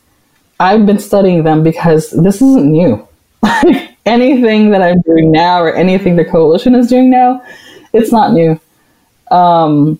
I've 0.60 0.86
been 0.86 0.99
studying 0.99 1.43
them 1.43 1.63
because 1.63 2.12
this 2.12 2.41
isn't 2.41 2.71
new. 2.71 3.08
anything 4.06 4.70
that 4.72 4.82
I'm 4.82 5.02
doing 5.02 5.32
now 5.32 5.62
or 5.62 5.74
anything 5.74 6.16
the 6.16 6.26
coalition 6.26 6.76
is 6.76 6.88
doing 6.88 7.10
now, 7.10 7.44
it's 7.94 8.12
not 8.12 8.34
new. 8.34 8.60
Um, 9.32 10.00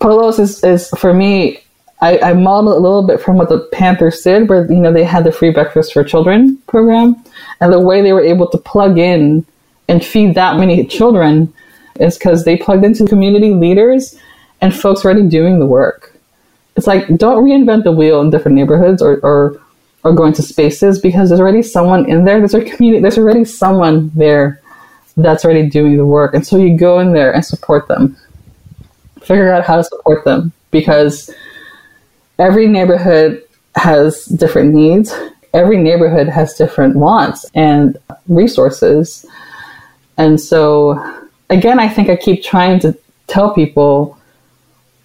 Polos 0.00 0.38
is, 0.38 0.62
is 0.62 0.90
for 0.90 1.14
me, 1.14 1.60
I, 2.00 2.18
I 2.18 2.32
modeled 2.34 2.76
a 2.76 2.80
little 2.80 3.06
bit 3.06 3.20
from 3.20 3.36
what 3.36 3.48
the 3.48 3.60
Panthers 3.72 4.20
did, 4.20 4.48
where 4.48 4.70
you 4.70 4.78
know 4.78 4.92
they 4.92 5.04
had 5.04 5.24
the 5.24 5.32
free 5.32 5.50
breakfast 5.50 5.92
for 5.92 6.04
children 6.04 6.58
program, 6.66 7.16
and 7.60 7.72
the 7.72 7.80
way 7.80 8.02
they 8.02 8.12
were 8.12 8.22
able 8.22 8.48
to 8.50 8.58
plug 8.58 8.98
in 8.98 9.46
and 9.88 10.04
feed 10.04 10.34
that 10.34 10.58
many 10.58 10.84
children 10.84 11.52
is 11.98 12.18
because 12.18 12.44
they 12.44 12.56
plugged 12.56 12.84
into 12.84 13.06
community 13.06 13.54
leaders 13.54 14.18
and 14.60 14.74
folks 14.74 15.04
already 15.04 15.22
doing 15.22 15.58
the 15.58 15.66
work. 15.66 16.12
It's 16.76 16.86
like 16.86 17.06
don't 17.16 17.42
reinvent 17.44 17.84
the 17.84 17.92
wheel 17.92 18.20
in 18.20 18.30
different 18.30 18.56
neighborhoods 18.56 19.00
or, 19.00 19.18
or 19.22 19.60
or 20.06 20.14
going 20.14 20.32
to 20.32 20.42
spaces 20.42 21.00
because 21.00 21.28
there's 21.28 21.40
already 21.40 21.62
someone 21.62 22.08
in 22.08 22.24
there. 22.24 22.38
There's 22.38 22.54
a 22.54 22.62
community. 22.62 23.02
There's 23.02 23.18
already 23.18 23.44
someone 23.44 24.12
there 24.14 24.62
that's 25.16 25.44
already 25.44 25.68
doing 25.68 25.96
the 25.96 26.06
work, 26.06 26.32
and 26.32 26.46
so 26.46 26.56
you 26.56 26.78
go 26.78 27.00
in 27.00 27.12
there 27.12 27.34
and 27.34 27.44
support 27.44 27.88
them. 27.88 28.16
Figure 29.20 29.52
out 29.52 29.64
how 29.64 29.76
to 29.76 29.82
support 29.82 30.24
them 30.24 30.52
because 30.70 31.34
every 32.38 32.68
neighborhood 32.68 33.42
has 33.74 34.26
different 34.26 34.72
needs. 34.72 35.12
Every 35.52 35.76
neighborhood 35.76 36.28
has 36.28 36.54
different 36.54 36.94
wants 36.94 37.44
and 37.54 37.96
resources. 38.28 39.26
And 40.18 40.40
so, 40.40 41.02
again, 41.50 41.80
I 41.80 41.88
think 41.88 42.08
I 42.10 42.14
keep 42.14 42.44
trying 42.44 42.78
to 42.80 42.96
tell 43.26 43.52
people 43.52 44.16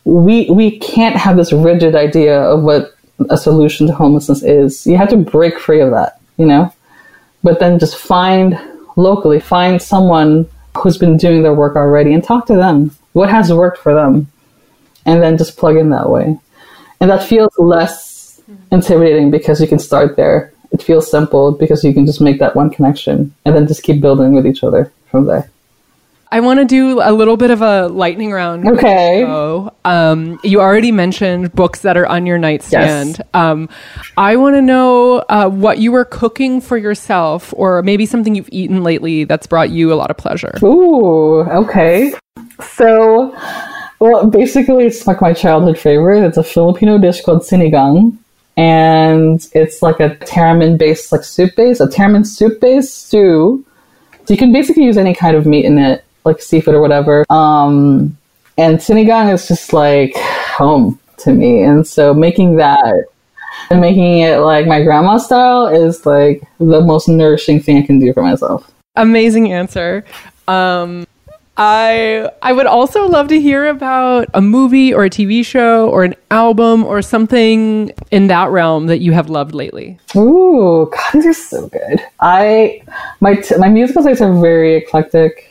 we 0.04 0.48
we 0.52 0.78
can't 0.78 1.16
have 1.16 1.38
this 1.38 1.52
rigid 1.52 1.96
idea 1.96 2.40
of 2.40 2.62
what 2.62 2.96
a 3.30 3.38
solution 3.38 3.88
to 3.88 3.94
homelessness 3.94 4.44
is. 4.44 4.86
You 4.86 4.98
have 4.98 5.10
to 5.10 5.18
break 5.18 5.60
free 5.60 5.82
of 5.82 5.92
that, 5.92 6.20
you 6.38 6.46
know? 6.46 6.74
But 7.44 7.60
then 7.60 7.80
just 7.80 7.98
find 7.98 8.60
locally, 8.96 9.40
find 9.40 9.82
someone 9.82 10.48
who's 10.78 10.98
been 10.98 11.18
doing 11.18 11.44
their 11.44 11.54
work 11.54 11.76
already 11.76 12.14
and 12.14 12.24
talk 12.24 12.46
to 12.48 12.56
them. 12.56 12.92
What 13.14 13.30
has 13.30 13.52
worked 13.52 13.78
for 13.78 13.94
them? 13.94 14.32
And 15.06 15.22
then 15.22 15.38
just 15.38 15.58
plug 15.58 15.78
in 15.78 15.90
that 15.90 16.10
way. 16.10 16.38
And 17.00 17.10
that 17.10 17.24
feels 17.24 17.52
less 17.58 18.40
mm-hmm. 18.42 18.76
intimidating 18.76 19.32
because 19.32 19.60
you 19.60 19.68
can 19.68 19.80
start 19.80 20.16
there. 20.16 20.54
It 20.72 20.84
feels 20.84 21.10
simple 21.10 21.52
because 21.52 21.84
you 21.84 21.94
can 21.94 22.06
just 22.06 22.22
make 22.22 22.40
that 22.40 22.56
one 22.56 22.70
connection 22.70 23.34
and 23.44 23.56
then 23.56 23.68
just 23.68 23.84
keep 23.84 24.00
building 24.00 24.34
with 24.34 24.46
each 24.46 24.64
other 24.64 24.92
from 25.10 25.26
there. 25.26 25.50
I 26.34 26.40
want 26.40 26.60
to 26.60 26.66
do 26.66 27.02
a 27.02 27.12
little 27.12 27.36
bit 27.36 27.52
of 27.52 27.62
a 27.62 27.88
lightning 27.88 28.32
round. 28.32 28.66
Okay. 28.66 29.22
Um, 29.84 30.40
you 30.44 30.62
already 30.62 30.92
mentioned 30.92 31.52
books 31.54 31.82
that 31.82 31.98
are 31.98 32.08
on 32.08 32.26
your 32.26 32.38
nightstand. 32.38 33.18
Yes. 33.18 33.28
Um, 33.34 33.68
I 34.16 34.38
want 34.38 34.56
to 34.56 34.62
know 34.62 35.24
uh, 35.28 35.50
what 35.50 35.80
you 35.80 35.92
were 35.92 36.06
cooking 36.06 36.62
for 36.62 36.78
yourself, 36.78 37.54
or 37.58 37.82
maybe 37.84 38.06
something 38.06 38.34
you've 38.34 38.50
eaten 38.52 38.82
lately 38.82 39.26
that's 39.26 39.46
brought 39.46 39.72
you 39.72 39.92
a 39.92 39.96
lot 39.96 40.10
of 40.10 40.16
pleasure. 40.16 40.54
Ooh, 40.64 41.42
okay. 41.42 42.14
So, 42.62 43.36
well, 44.00 44.28
basically, 44.30 44.86
it's 44.86 45.06
like 45.08 45.20
my 45.20 45.34
childhood 45.34 45.78
favorite. 45.78 46.24
It's 46.24 46.38
a 46.38 46.44
Filipino 46.44 46.98
dish 46.98 47.22
called 47.22 47.42
sinigang. 47.42 48.18
and 48.58 49.48
it's 49.54 49.82
like 49.82 50.00
a 50.00 50.16
tamarind 50.18 50.78
based 50.78 51.12
like 51.12 51.24
soup 51.24 51.56
base, 51.56 51.80
a 51.80 51.90
tamarind 51.90 52.28
soup 52.28 52.60
based 52.60 53.08
stew. 53.08 53.66
So 54.26 54.34
you 54.34 54.38
can 54.38 54.52
basically 54.54 54.84
use 54.84 54.98
any 54.98 55.14
kind 55.16 55.36
of 55.36 55.46
meat 55.46 55.66
in 55.66 55.78
it, 55.78 56.04
like 56.24 56.42
seafood 56.42 56.76
or 56.76 56.82
whatever. 56.82 57.26
Um, 57.30 58.18
and 58.58 58.78
sinigang 58.78 59.34
is 59.34 59.48
just 59.48 59.74
like 59.74 60.16
home 60.16 61.00
to 61.20 61.34
me, 61.34 61.64
and 61.64 61.86
so 61.86 62.14
making 62.14 62.58
that 62.58 63.06
and 63.70 63.82
making 63.82 64.20
it 64.20 64.38
like 64.40 64.68
my 64.68 64.84
grandma 64.84 65.18
style 65.18 65.68
is 65.68 66.06
like 66.06 66.44
the 66.60 66.82
most 66.82 67.08
nourishing 67.08 67.60
thing 67.60 67.78
I 67.78 67.86
can 67.86 68.00
do 68.00 68.14
for 68.14 68.22
myself. 68.24 68.70
Amazing 68.96 69.52
answer. 69.52 70.04
Um, 70.48 71.06
I 71.58 72.30
I 72.42 72.54
would 72.54 72.66
also 72.66 73.08
love 73.08 73.28
to 73.28 73.40
hear 73.40 73.68
about 73.68 74.28
a 74.34 74.42
movie 74.42 74.94
or 74.94 75.06
a 75.06 75.10
TV 75.10 75.46
show 75.46 75.90
or 75.90 76.04
an 76.04 76.16
album 76.30 76.84
or 76.84 77.02
something 77.02 77.92
in 78.10 78.28
that 78.28 78.50
realm 78.50 78.88
that 78.88 79.00
you 79.00 79.12
have 79.12 79.30
loved 79.30 79.54
lately. 79.54 80.00
Ooh, 80.16 80.90
God, 80.92 81.12
these 81.14 81.26
are 81.28 81.34
so 81.34 81.68
good. 81.68 82.02
I 82.20 82.82
my 83.20 83.36
t- 83.36 83.58
my 83.58 83.70
musical 83.70 84.04
tastes 84.04 84.22
are 84.22 84.34
very 84.42 84.76
eclectic, 84.76 85.51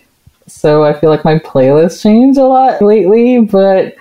so 0.50 0.84
I 0.84 0.92
feel 0.92 1.10
like 1.10 1.24
my 1.24 1.38
playlist 1.38 2.02
changed 2.02 2.38
a 2.38 2.46
lot 2.46 2.82
lately. 2.82 3.40
But 3.40 3.94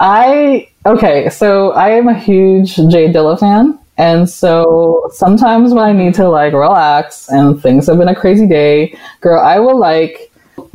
I 0.00 0.68
okay, 0.84 1.28
so 1.30 1.72
I 1.72 1.90
am 1.90 2.08
a 2.08 2.18
huge 2.18 2.76
Jay 2.76 3.12
Dilla 3.12 3.38
fan. 3.38 3.78
And 3.98 4.28
so 4.28 5.10
sometimes 5.12 5.72
when 5.72 5.84
I 5.84 5.92
need 5.92 6.14
to 6.14 6.28
like 6.28 6.52
relax 6.52 7.28
and 7.30 7.60
things 7.62 7.86
have 7.86 7.98
been 7.98 8.08
a 8.08 8.14
crazy 8.14 8.46
day, 8.46 8.98
girl, 9.20 9.40
I 9.40 9.58
will 9.58 9.78
like 9.78 10.30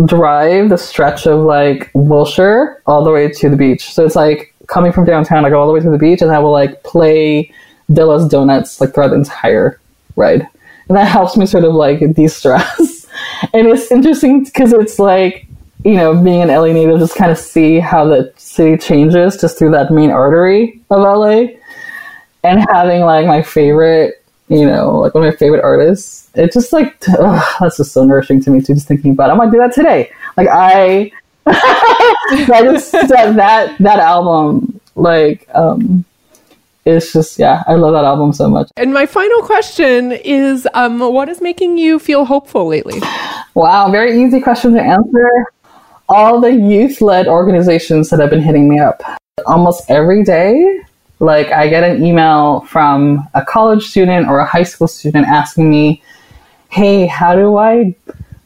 drive 0.05 0.69
the 0.69 0.77
stretch 0.77 1.27
of 1.27 1.41
like 1.41 1.91
Wilshire 1.93 2.81
all 2.87 3.03
the 3.03 3.11
way 3.11 3.29
to 3.29 3.49
the 3.49 3.57
beach. 3.57 3.93
So 3.93 4.05
it's 4.05 4.15
like 4.15 4.53
coming 4.67 4.91
from 4.91 5.05
downtown, 5.05 5.45
I 5.45 5.49
go 5.49 5.59
all 5.59 5.67
the 5.67 5.73
way 5.73 5.81
to 5.81 5.89
the 5.89 5.97
beach 5.97 6.21
and 6.21 6.31
I 6.31 6.39
will 6.39 6.51
like 6.51 6.81
play 6.83 7.51
Dilla's 7.91 8.27
Donuts 8.27 8.81
like 8.81 8.93
throughout 8.93 9.09
the 9.09 9.15
entire 9.15 9.79
ride. 10.15 10.47
And 10.87 10.97
that 10.97 11.07
helps 11.07 11.37
me 11.37 11.45
sort 11.45 11.63
of 11.63 11.73
like 11.73 11.99
de 11.99 12.27
stress. 12.27 13.00
and 13.53 13.67
it's 13.67 13.91
interesting 13.91 14.43
because 14.43 14.73
it's 14.73 14.99
like, 14.99 15.47
you 15.83 15.93
know, 15.93 16.21
being 16.21 16.41
an 16.41 16.49
LA 16.49 16.67
native, 16.67 16.99
just 16.99 17.15
kind 17.15 17.31
of 17.31 17.37
see 17.37 17.79
how 17.79 18.05
the 18.05 18.31
city 18.37 18.77
changes 18.77 19.39
just 19.39 19.57
through 19.57 19.71
that 19.71 19.91
main 19.91 20.11
artery 20.11 20.81
of 20.89 21.01
LA. 21.01 21.57
And 22.43 22.65
having 22.71 23.01
like 23.01 23.25
my 23.27 23.41
favorite, 23.41 24.23
you 24.49 24.65
know, 24.65 24.99
like 24.99 25.13
one 25.13 25.23
of 25.23 25.33
my 25.33 25.37
favorite 25.37 25.63
artists 25.63 26.21
it 26.35 26.53
just 26.53 26.71
like 26.71 26.99
that's 26.99 27.77
just 27.77 27.91
so 27.91 28.05
nourishing 28.05 28.41
to 28.41 28.49
me 28.49 28.61
too. 28.61 28.73
Just 28.73 28.87
thinking 28.87 29.11
about 29.11 29.29
it. 29.29 29.33
I 29.33 29.35
might 29.35 29.51
do 29.51 29.57
that 29.57 29.73
today. 29.73 30.11
Like 30.37 30.47
I, 30.49 31.11
I 31.45 32.61
just 32.63 32.91
that 32.91 33.75
that 33.79 33.99
album 33.99 34.79
like 34.95 35.47
um 35.53 36.05
it's 36.85 37.13
just 37.13 37.37
yeah 37.37 37.63
i 37.67 37.73
love 37.73 37.93
that 37.93 38.05
album 38.05 38.33
so 38.33 38.49
much 38.49 38.69
and 38.77 38.93
my 38.93 39.05
final 39.05 39.41
question 39.43 40.11
is 40.11 40.67
um 40.73 40.99
what 40.99 41.29
is 41.29 41.41
making 41.41 41.77
you 41.77 41.99
feel 41.99 42.25
hopeful 42.25 42.67
lately 42.67 42.99
wow 43.53 43.89
very 43.91 44.21
easy 44.21 44.41
question 44.41 44.73
to 44.73 44.81
answer 44.81 45.45
all 46.09 46.41
the 46.41 46.51
youth-led 46.51 47.27
organizations 47.27 48.09
that 48.09 48.19
have 48.19 48.29
been 48.29 48.41
hitting 48.41 48.67
me 48.67 48.79
up 48.79 49.01
almost 49.45 49.89
every 49.89 50.23
day 50.23 50.81
like 51.19 51.47
i 51.51 51.67
get 51.67 51.83
an 51.83 52.03
email 52.03 52.61
from 52.61 53.27
a 53.33 53.45
college 53.45 53.87
student 53.87 54.27
or 54.27 54.39
a 54.39 54.45
high 54.45 54.63
school 54.63 54.87
student 54.87 55.25
asking 55.27 55.69
me 55.69 56.01
hey, 56.71 57.05
how 57.05 57.35
do 57.35 57.57
I 57.57 57.95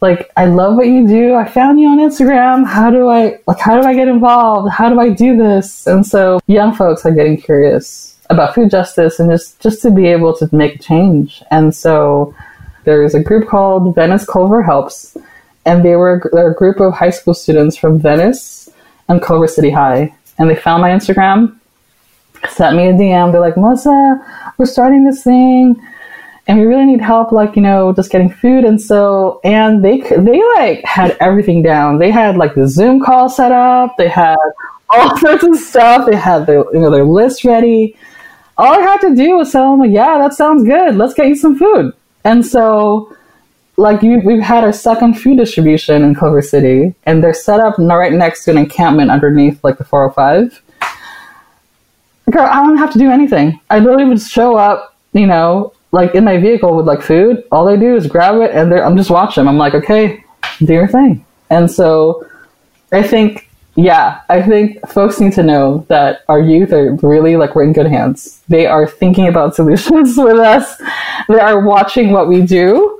like 0.01 0.31
I 0.35 0.45
love 0.45 0.75
what 0.75 0.87
you 0.87 1.07
do. 1.07 1.35
I 1.35 1.47
found 1.47 1.79
you 1.79 1.87
on 1.87 1.99
Instagram. 1.99 2.65
How 2.65 2.91
do 2.91 3.07
I 3.07 3.39
like 3.47 3.59
how 3.59 3.79
do 3.79 3.87
I 3.87 3.93
get 3.93 4.07
involved? 4.07 4.71
How 4.71 4.89
do 4.89 4.99
I 4.99 5.09
do 5.09 5.37
this? 5.37 5.87
And 5.87 6.05
so 6.05 6.39
young 6.47 6.73
folks 6.73 7.05
are 7.05 7.11
getting 7.11 7.37
curious 7.37 8.14
about 8.29 8.55
food 8.55 8.71
justice 8.71 9.19
and 9.19 9.29
just 9.29 9.59
just 9.61 9.81
to 9.81 9.91
be 9.91 10.07
able 10.07 10.35
to 10.37 10.49
make 10.55 10.81
change. 10.81 11.43
And 11.51 11.73
so 11.75 12.35
there's 12.83 13.15
a 13.15 13.23
group 13.23 13.47
called 13.47 13.95
Venice 13.95 14.25
Culver 14.25 14.61
Helps, 14.61 15.17
and 15.65 15.83
they 15.83 15.95
were 15.95 16.29
they're 16.33 16.51
a 16.51 16.55
group 16.55 16.79
of 16.79 16.93
high 16.93 17.09
school 17.09 17.33
students 17.33 17.77
from 17.77 17.99
Venice 17.99 18.69
and 19.07 19.21
Culver 19.21 19.47
City 19.47 19.69
High, 19.69 20.13
and 20.37 20.49
they 20.49 20.55
found 20.55 20.81
my 20.81 20.89
Instagram, 20.89 21.57
sent 22.49 22.75
me 22.75 22.89
a 22.89 22.93
DM. 22.93 23.31
They're 23.31 23.41
like, 23.41 23.57
Melissa, 23.57 24.53
we're 24.57 24.65
starting 24.65 25.05
this 25.05 25.23
thing 25.23 25.79
and 26.47 26.59
we 26.59 26.65
really 26.65 26.85
need 26.85 27.01
help 27.01 27.31
like 27.31 27.55
you 27.55 27.61
know 27.61 27.93
just 27.93 28.11
getting 28.11 28.29
food. 28.29 28.65
And 28.65 28.81
so 28.81 29.39
and 29.43 29.83
they 29.83 30.01
they 30.01 30.41
like 30.55 30.83
had 30.85 31.17
everything 31.19 31.61
down. 31.61 31.97
They 31.97 32.11
had 32.11 32.37
like 32.37 32.55
the 32.55 32.67
zoom 32.67 33.03
call 33.03 33.29
set 33.29 33.51
up. 33.51 33.95
They 33.97 34.07
had 34.07 34.37
all 34.89 35.17
sorts 35.19 35.43
of 35.43 35.55
stuff. 35.55 36.05
They 36.05 36.15
had 36.15 36.45
their 36.45 36.63
you 36.73 36.79
know 36.79 36.91
their 36.91 37.05
list 37.05 37.43
ready 37.43 37.97
all 38.57 38.73
i 38.73 38.79
had 38.79 38.99
to 39.01 39.15
do 39.15 39.37
was 39.37 39.51
tell 39.51 39.77
them 39.77 39.91
yeah 39.91 40.17
that 40.17 40.33
sounds 40.33 40.63
good. 40.63 40.95
Let's 40.95 41.13
get 41.13 41.27
you 41.27 41.35
some 41.35 41.57
food. 41.57 41.93
And 42.23 42.45
so 42.45 43.15
like 43.77 44.01
we've 44.01 44.41
had 44.41 44.63
our 44.63 44.71
second 44.71 45.15
food 45.15 45.37
distribution 45.37 46.03
in 46.03 46.15
culver 46.15 46.41
city 46.41 46.95
and 47.05 47.21
they're 47.23 47.33
set 47.33 47.59
up 47.59 47.77
right 47.77 48.13
next 48.13 48.45
to 48.45 48.51
an 48.51 48.57
encampment 48.57 49.11
underneath 49.11 49.61
like 49.65 49.77
the 49.77 49.83
405 49.83 50.61
girl 52.31 52.45
i 52.45 52.65
don't 52.65 52.77
have 52.77 52.93
to 52.93 52.99
do 52.99 53.11
anything. 53.11 53.59
I 53.69 53.79
literally 53.79 54.05
would 54.05 54.21
show 54.21 54.55
up 54.55 54.95
you 55.13 55.27
know 55.27 55.73
like 55.95 56.13
in 56.13 56.25
my 56.25 56.37
vehicle 56.37 56.75
with 56.75 56.85
like 56.85 57.01
food, 57.01 57.43
all 57.53 57.65
they 57.65 57.77
do 57.77 57.95
is 57.95 58.05
grab 58.05 58.35
it 58.41 58.51
and 58.51 58.71
I'm 58.73 58.97
just 58.97 59.09
watching. 59.09 59.47
I'm 59.47 59.57
like, 59.57 59.73
okay, 59.73 60.23
do 60.59 60.73
your 60.73 60.89
thing. 60.89 61.25
And 61.49 61.71
so 61.71 62.27
I 62.91 63.01
think, 63.01 63.49
yeah, 63.75 64.21
I 64.29 64.41
think 64.41 64.87
folks 64.87 65.19
need 65.19 65.33
to 65.33 65.43
know 65.43 65.85
that 65.89 66.23
our 66.29 66.39
youth 66.39 66.71
are 66.71 66.93
really 66.95 67.35
like 67.35 67.55
we're 67.55 67.63
in 67.63 67.73
good 67.73 67.87
hands. 67.87 68.41
They 68.47 68.65
are 68.65 68.87
thinking 68.87 69.27
about 69.27 69.55
solutions 69.55 70.17
with 70.17 70.37
us. 70.39 70.81
They 71.27 71.39
are 71.39 71.59
watching 71.65 72.11
what 72.11 72.27
we 72.27 72.41
do 72.41 72.99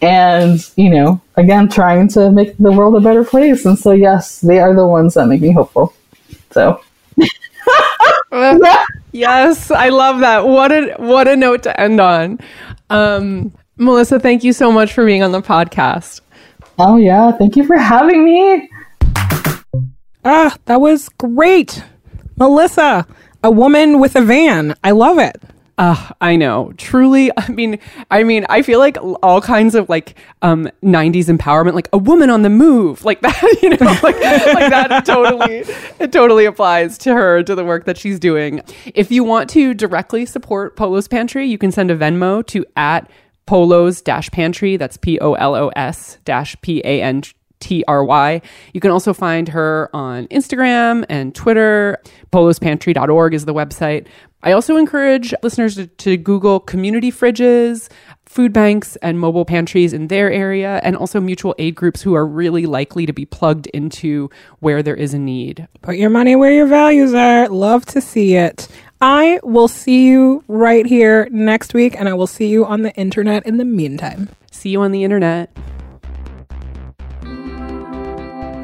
and, 0.00 0.60
you 0.76 0.90
know, 0.90 1.20
again, 1.36 1.68
trying 1.68 2.08
to 2.08 2.30
make 2.30 2.56
the 2.58 2.70
world 2.70 2.94
a 2.94 3.00
better 3.00 3.24
place. 3.24 3.64
And 3.64 3.78
so, 3.78 3.92
yes, 3.92 4.40
they 4.40 4.60
are 4.60 4.74
the 4.74 4.86
ones 4.86 5.14
that 5.14 5.26
make 5.26 5.40
me 5.40 5.52
hopeful. 5.52 5.94
So. 6.50 6.80
yes, 9.12 9.70
I 9.70 9.88
love 9.88 10.20
that. 10.20 10.46
What 10.46 10.72
a 10.72 10.94
what 10.98 11.26
a 11.26 11.36
note 11.36 11.62
to 11.62 11.80
end 11.80 12.00
on. 12.00 12.38
Um, 12.90 13.52
Melissa, 13.76 14.20
thank 14.20 14.44
you 14.44 14.52
so 14.52 14.70
much 14.70 14.92
for 14.92 15.06
being 15.06 15.22
on 15.22 15.32
the 15.32 15.40
podcast. 15.40 16.20
Oh 16.78 16.96
yeah, 16.96 17.32
thank 17.32 17.56
you 17.56 17.64
for 17.64 17.76
having 17.76 18.24
me. 18.24 18.68
Ah, 20.24 20.56
that 20.64 20.80
was 20.80 21.08
great. 21.10 21.84
Melissa, 22.36 23.06
a 23.42 23.50
woman 23.50 24.00
with 24.00 24.16
a 24.16 24.22
van. 24.22 24.74
I 24.82 24.92
love 24.92 25.18
it. 25.18 25.36
Uh, 25.76 26.10
I 26.20 26.36
know. 26.36 26.72
Truly, 26.76 27.30
I 27.36 27.48
mean, 27.48 27.78
I 28.10 28.22
mean, 28.22 28.46
I 28.48 28.62
feel 28.62 28.78
like 28.78 28.96
all 29.22 29.40
kinds 29.40 29.74
of 29.74 29.88
like 29.88 30.16
um 30.42 30.68
90s 30.82 31.26
empowerment, 31.26 31.74
like 31.74 31.88
a 31.92 31.98
woman 31.98 32.30
on 32.30 32.42
the 32.42 32.50
move, 32.50 33.04
like 33.04 33.20
that, 33.22 33.58
you 33.62 33.70
know, 33.70 33.76
like, 34.02 34.02
like 34.02 34.70
that 34.70 35.04
totally 35.04 35.64
it 35.98 36.12
totally 36.12 36.44
applies 36.44 36.96
to 36.98 37.12
her, 37.12 37.42
to 37.42 37.54
the 37.54 37.64
work 37.64 37.84
that 37.84 37.98
she's 37.98 38.18
doing. 38.18 38.62
If 38.94 39.10
you 39.10 39.24
want 39.24 39.50
to 39.50 39.74
directly 39.74 40.26
support 40.26 40.76
Polo's 40.76 41.08
Pantry, 41.08 41.46
you 41.46 41.58
can 41.58 41.72
send 41.72 41.90
a 41.90 41.96
Venmo 41.96 42.46
to 42.46 42.64
at 42.76 43.10
Polos 43.46 44.00
dash 44.00 44.30
pantry. 44.30 44.76
That's 44.78 44.96
P 44.96 45.18
O 45.20 45.34
L 45.34 45.54
O 45.54 45.68
S 45.76 46.18
dash 46.24 46.56
P 46.62 46.80
A 46.84 47.02
N 47.02 47.22
T 47.64 47.82
R 47.88 48.04
Y. 48.04 48.42
You 48.74 48.80
can 48.80 48.90
also 48.90 49.14
find 49.14 49.48
her 49.48 49.88
on 49.94 50.28
Instagram 50.28 51.06
and 51.08 51.34
Twitter. 51.34 51.98
Polospantry.org 52.30 53.32
is 53.32 53.46
the 53.46 53.54
website. 53.54 54.06
I 54.42 54.52
also 54.52 54.76
encourage 54.76 55.32
listeners 55.42 55.76
to, 55.76 55.86
to, 55.86 56.18
Google 56.18 56.60
community 56.60 57.10
fridges, 57.10 57.88
food 58.26 58.52
banks, 58.52 58.96
and 58.96 59.18
mobile 59.18 59.46
pantries 59.46 59.94
in 59.94 60.08
their 60.08 60.30
area, 60.30 60.82
and 60.84 60.94
also 60.94 61.18
mutual 61.18 61.54
aid 61.58 61.74
groups 61.74 62.02
who 62.02 62.12
are 62.14 62.26
really 62.26 62.66
likely 62.66 63.06
to 63.06 63.14
be 63.14 63.24
plugged 63.24 63.68
into 63.68 64.28
where 64.58 64.82
there 64.82 64.94
is 64.94 65.14
a 65.14 65.18
need. 65.18 65.66
Put 65.80 65.96
your 65.96 66.10
money 66.10 66.36
where 66.36 66.52
your 66.52 66.66
values 66.66 67.14
are. 67.14 67.48
Love 67.48 67.86
to 67.86 68.02
see 68.02 68.34
it. 68.34 68.68
I 69.00 69.40
will 69.42 69.68
see 69.68 70.06
you 70.06 70.44
right 70.48 70.84
here 70.84 71.28
next 71.30 71.72
week, 71.72 71.98
and 71.98 72.10
I 72.10 72.12
will 72.12 72.26
see 72.26 72.48
you 72.48 72.66
on 72.66 72.82
the 72.82 72.92
internet 72.96 73.46
in 73.46 73.56
the 73.56 73.64
meantime. 73.64 74.28
See 74.50 74.68
you 74.68 74.82
on 74.82 74.92
the 74.92 75.04
internet. 75.04 75.50